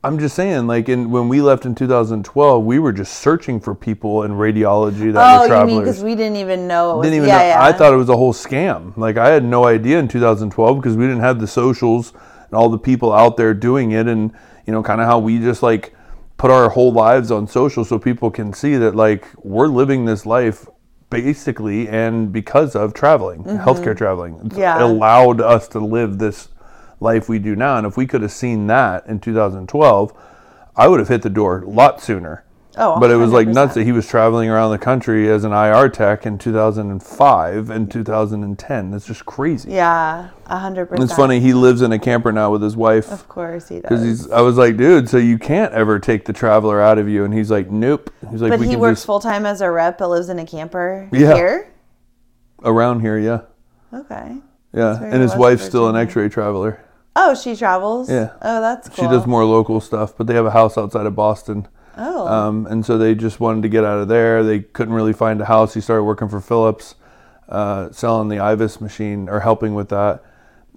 I'm 0.05 0.19
just 0.19 0.35
saying, 0.35 0.67
like, 0.67 0.89
in 0.89 1.11
when 1.11 1.29
we 1.29 1.39
left 1.41 1.65
in 1.65 1.73
2012, 1.75 2.65
we 2.65 2.77
were 2.77 2.91
just 2.91 3.19
searching 3.19 3.61
for 3.61 3.73
people 3.73 4.23
in 4.23 4.31
radiology 4.33 5.13
that 5.13 5.23
oh 5.23 5.37
were 5.37 5.43
you 5.43 5.47
travelers. 5.47 5.67
mean 5.73 5.79
because 5.79 6.03
we 6.03 6.13
didn't 6.13 6.35
even 6.35 6.67
know 6.67 6.91
it 6.91 6.97
was 6.97 7.05
didn't 7.05 7.17
even 7.17 7.29
yeah, 7.29 7.37
know. 7.37 7.43
yeah. 7.45 7.63
I 7.63 7.71
thought 7.71 7.93
it 7.93 7.95
was 7.95 8.09
a 8.09 8.17
whole 8.17 8.33
scam. 8.33 8.97
Like 8.97 9.15
I 9.15 9.29
had 9.29 9.45
no 9.45 9.63
idea 9.65 9.99
in 9.99 10.09
2012 10.09 10.77
because 10.77 10.97
we 10.97 11.05
didn't 11.05 11.21
have 11.21 11.39
the 11.39 11.47
socials 11.47 12.11
and 12.11 12.53
all 12.53 12.67
the 12.67 12.77
people 12.77 13.13
out 13.13 13.37
there 13.37 13.53
doing 13.53 13.91
it, 13.91 14.07
and 14.09 14.33
you 14.67 14.73
know, 14.73 14.83
kind 14.83 14.99
of 14.99 15.07
how 15.07 15.19
we 15.19 15.39
just 15.39 15.63
like 15.63 15.95
put 16.35 16.51
our 16.51 16.67
whole 16.69 16.91
lives 16.91 17.31
on 17.31 17.47
social 17.47 17.85
so 17.85 17.97
people 17.97 18.29
can 18.29 18.51
see 18.51 18.75
that 18.75 18.95
like 18.95 19.25
we're 19.41 19.67
living 19.67 20.03
this 20.03 20.25
life 20.25 20.67
basically 21.09 21.87
and 21.87 22.33
because 22.33 22.75
of 22.75 22.93
traveling, 22.93 23.43
healthcare 23.45 23.95
traveling. 23.95 24.33
It's 24.35 24.43
Mm-hmm. 24.55 24.59
Yeah. 24.59 24.83
allowed 24.83 25.39
us 25.39 25.69
to 25.69 25.79
live 25.79 26.17
this 26.17 26.49
life 27.03 27.29
we 27.29 27.37
do 27.37 27.55
now. 27.55 27.77
And 27.77 27.85
if 27.85 27.97
we 27.97 28.07
could 28.07 28.21
have 28.21 28.31
seen 28.31 28.65
that 28.67 29.05
in 29.05 29.19
2012, 29.19 30.13
I 30.75 30.87
would 30.87 30.99
have 30.99 31.09
hit 31.09 31.21
the 31.21 31.29
door 31.29 31.61
a 31.61 31.69
lot 31.69 32.01
sooner. 32.01 32.45
Oh, 32.75 32.99
but 32.99 33.11
it 33.11 33.17
was 33.17 33.31
like 33.31 33.47
nuts 33.47 33.75
that 33.75 33.83
he 33.83 33.91
was 33.91 34.07
traveling 34.07 34.49
around 34.49 34.71
the 34.71 34.79
country 34.79 35.29
as 35.29 35.43
an 35.43 35.51
IR 35.51 35.89
tech 35.89 36.25
in 36.25 36.39
2005 36.39 37.69
and 37.69 37.91
2010. 37.91 38.89
That's 38.89 39.05
just 39.05 39.27
crazy. 39.27 39.73
yeah 39.73 40.29
a 40.47 40.57
hundred 40.57 40.87
percent 40.87 41.07
It's 41.07 41.15
funny. 41.15 41.39
He 41.39 41.53
lives 41.53 41.83
in 41.83 41.91
a 41.91 41.99
camper 41.99 42.31
now 42.31 42.51
with 42.51 42.63
his 42.63 42.75
wife 42.75 43.11
of 43.11 43.29
course 43.29 43.69
he 43.69 43.79
because 43.79 43.99
does 43.99 44.21
he's. 44.21 44.31
I 44.31 44.41
was 44.41 44.57
like, 44.57 44.75
dude, 44.75 45.07
so 45.07 45.17
you 45.17 45.37
can't 45.37 45.71
ever 45.73 45.99
take 45.99 46.25
the 46.25 46.33
traveler 46.33 46.81
out 46.81 46.97
of 46.97 47.07
you, 47.07 47.25
and 47.25 47.31
he's 47.31 47.51
like, 47.51 47.69
nope. 47.69 48.09
He's 48.31 48.41
like, 48.41 48.49
but 48.49 48.61
he 48.61 48.75
works 48.75 49.01
just 49.01 49.05
full 49.05 49.19
time 49.19 49.45
as 49.45 49.61
a 49.61 49.69
rep 49.69 49.99
but 49.99 50.09
lives 50.09 50.29
in 50.29 50.39
a 50.39 50.45
camper 50.45 51.07
Yeah. 51.13 51.35
here 51.35 51.71
around 52.63 53.01
here, 53.01 53.19
yeah, 53.19 53.41
okay 53.93 54.37
yeah. 54.73 55.01
And 55.01 55.21
his 55.21 55.35
wife's 55.35 55.63
still 55.63 55.87
an 55.87 55.95
X-ray 55.95 56.29
traveler. 56.29 56.83
Oh, 57.15 57.35
she 57.35 57.55
travels. 57.55 58.09
Yeah. 58.09 58.31
Oh, 58.41 58.59
that's 58.61 58.89
cool. 58.89 59.05
She 59.05 59.11
does 59.11 59.25
more 59.27 59.45
local 59.45 59.79
stuff, 59.79 60.13
but 60.17 60.27
they 60.27 60.33
have 60.33 60.45
a 60.45 60.51
house 60.51 60.77
outside 60.77 61.05
of 61.05 61.15
Boston. 61.15 61.67
Oh. 61.95 62.27
Um, 62.27 62.65
and 62.65 62.83
so 62.85 62.97
they 62.97 63.13
just 63.13 63.39
wanted 63.39 63.61
to 63.63 63.69
get 63.69 63.83
out 63.83 63.99
of 63.99 64.07
there. 64.07 64.43
They 64.43 64.61
couldn't 64.61 64.93
really 64.95 65.13
find 65.13 65.39
a 65.41 65.45
house. 65.45 65.73
He 65.75 65.81
started 65.81 66.03
working 66.05 66.27
for 66.27 66.41
Philips, 66.41 66.95
uh, 67.49 67.91
selling 67.91 68.29
the 68.29 68.37
IVUS 68.37 68.81
machine 68.81 69.29
or 69.29 69.41
helping 69.41 69.75
with 69.75 69.89
that. 69.89 70.23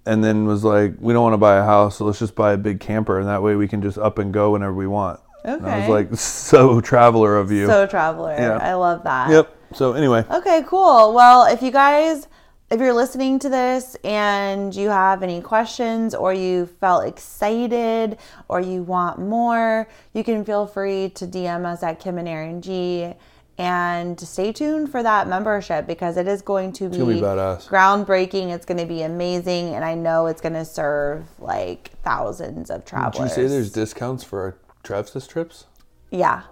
And 0.05 0.22
then 0.22 0.44
was 0.44 0.62
like, 0.62 0.94
we 1.01 1.12
don't 1.14 1.22
want 1.22 1.33
to 1.33 1.38
buy 1.38 1.57
a 1.57 1.64
house, 1.64 1.96
so 1.96 2.05
let's 2.05 2.18
just 2.18 2.35
buy 2.37 2.53
a 2.53 2.57
big 2.57 2.79
camper, 2.79 3.18
and 3.18 3.29
that 3.29 3.42
way 3.42 3.57
we 3.57 3.66
can 3.66 3.83
just 3.83 3.99
up 3.99 4.18
and 4.18 4.33
go 4.33 4.53
whenever 4.53 4.75
we 4.75 4.87
want. 4.87 5.18
And 5.42 5.66
I 5.66 5.81
was 5.81 5.88
like, 5.88 6.14
so 6.18 6.81
traveler 6.81 7.37
of 7.38 7.51
you. 7.51 7.66
so 7.66 7.87
traveler. 7.87 8.35
Yeah. 8.38 8.59
I 8.59 8.75
love 8.75 9.03
that. 9.05 9.31
yep. 9.31 9.53
So 9.75 9.94
anyway, 9.94 10.25
Okay, 10.31 10.62
cool. 10.66 11.12
Well, 11.12 11.46
if 11.46 11.61
you 11.61 11.72
guys, 11.72 12.29
if 12.70 12.81
you're 12.81 12.92
listening 12.92 13.38
to 13.38 13.48
this 13.48 13.96
and 14.02 14.74
you 14.74 14.88
have 14.88 15.22
any 15.22 15.40
questions 15.40 16.14
or 16.14 16.35
you 16.35 16.66
felt 16.66 17.07
excited 17.07 18.18
or 18.48 18.61
you 18.61 18.83
want 18.83 19.20
more, 19.20 19.88
you 20.14 20.24
can 20.24 20.44
feel 20.44 20.66
free 20.66 21.11
to 21.11 21.26
DM 21.26 21.64
us 21.64 21.83
at 21.83 22.00
Kim 22.00 22.18
and 22.18 22.29
Aaron 22.29 22.61
G. 22.61 23.12
And 23.59 24.20
stay 24.20 24.52
tuned 24.52 24.90
for 24.90 25.02
that 25.02 25.29
membership 25.29 25.87
because 25.87 26.18
it 26.18 26.26
is 26.26 26.42
going 26.42 26.72
to 26.74 26.90
be, 26.90 26.98
be 26.98 27.20
groundbreaking. 27.20 28.52
It's 28.52 28.66
going 28.66 28.76
to 28.76 28.85
be 28.85 29.00
amazing, 29.00 29.74
and 29.74 29.83
I 29.83 29.94
know 29.94 30.26
it's 30.26 30.42
going 30.42 30.52
to 30.52 30.64
serve 30.64 31.24
like 31.40 31.90
thousands 32.02 32.68
of 32.68 32.85
travelers. 32.85 33.31
did 33.31 33.40
you 33.40 33.48
say 33.48 33.55
there's 33.55 33.72
discounts 33.72 34.24
for 34.24 34.40
our 34.42 34.57
Travsessed 34.83 35.31
trips? 35.31 35.64
Yeah. 36.11 36.42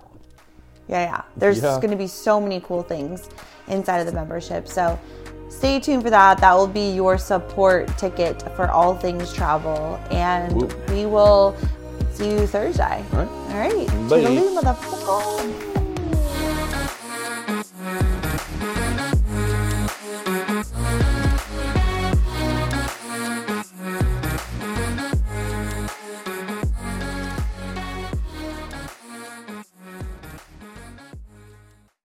Yeah, 0.89 1.03
yeah. 1.03 1.23
There's 1.37 1.63
Yeah. 1.63 1.77
going 1.81 1.91
to 1.91 1.97
be 1.97 2.07
so 2.07 2.41
many 2.41 2.61
cool 2.61 2.83
things 2.83 3.29
inside 3.69 3.99
of 3.99 4.07
the 4.07 4.13
membership. 4.13 4.69
So 4.69 4.99
stay 5.49 5.81
tuned 5.81 6.03
for 6.03 6.11
that. 6.11 6.39
That 6.39 6.55
will 6.55 6.67
be 6.67 6.91
your 6.91 7.17
support 7.19 7.89
ticket 7.97 8.43
for 8.55 8.71
all 8.71 8.95
things 8.95 9.33
travel. 9.33 9.99
And 10.11 10.73
we 10.91 11.07
will 11.07 11.57
see 12.13 12.31
you 12.31 12.47
Thursday. 12.47 13.03
All 13.13 13.19
right. 13.19 13.29
All 13.29 13.59
right. 13.59 13.87
Bye. 14.09 14.21
Toodaloo, 14.21 14.61
motherfucker. 14.61 15.74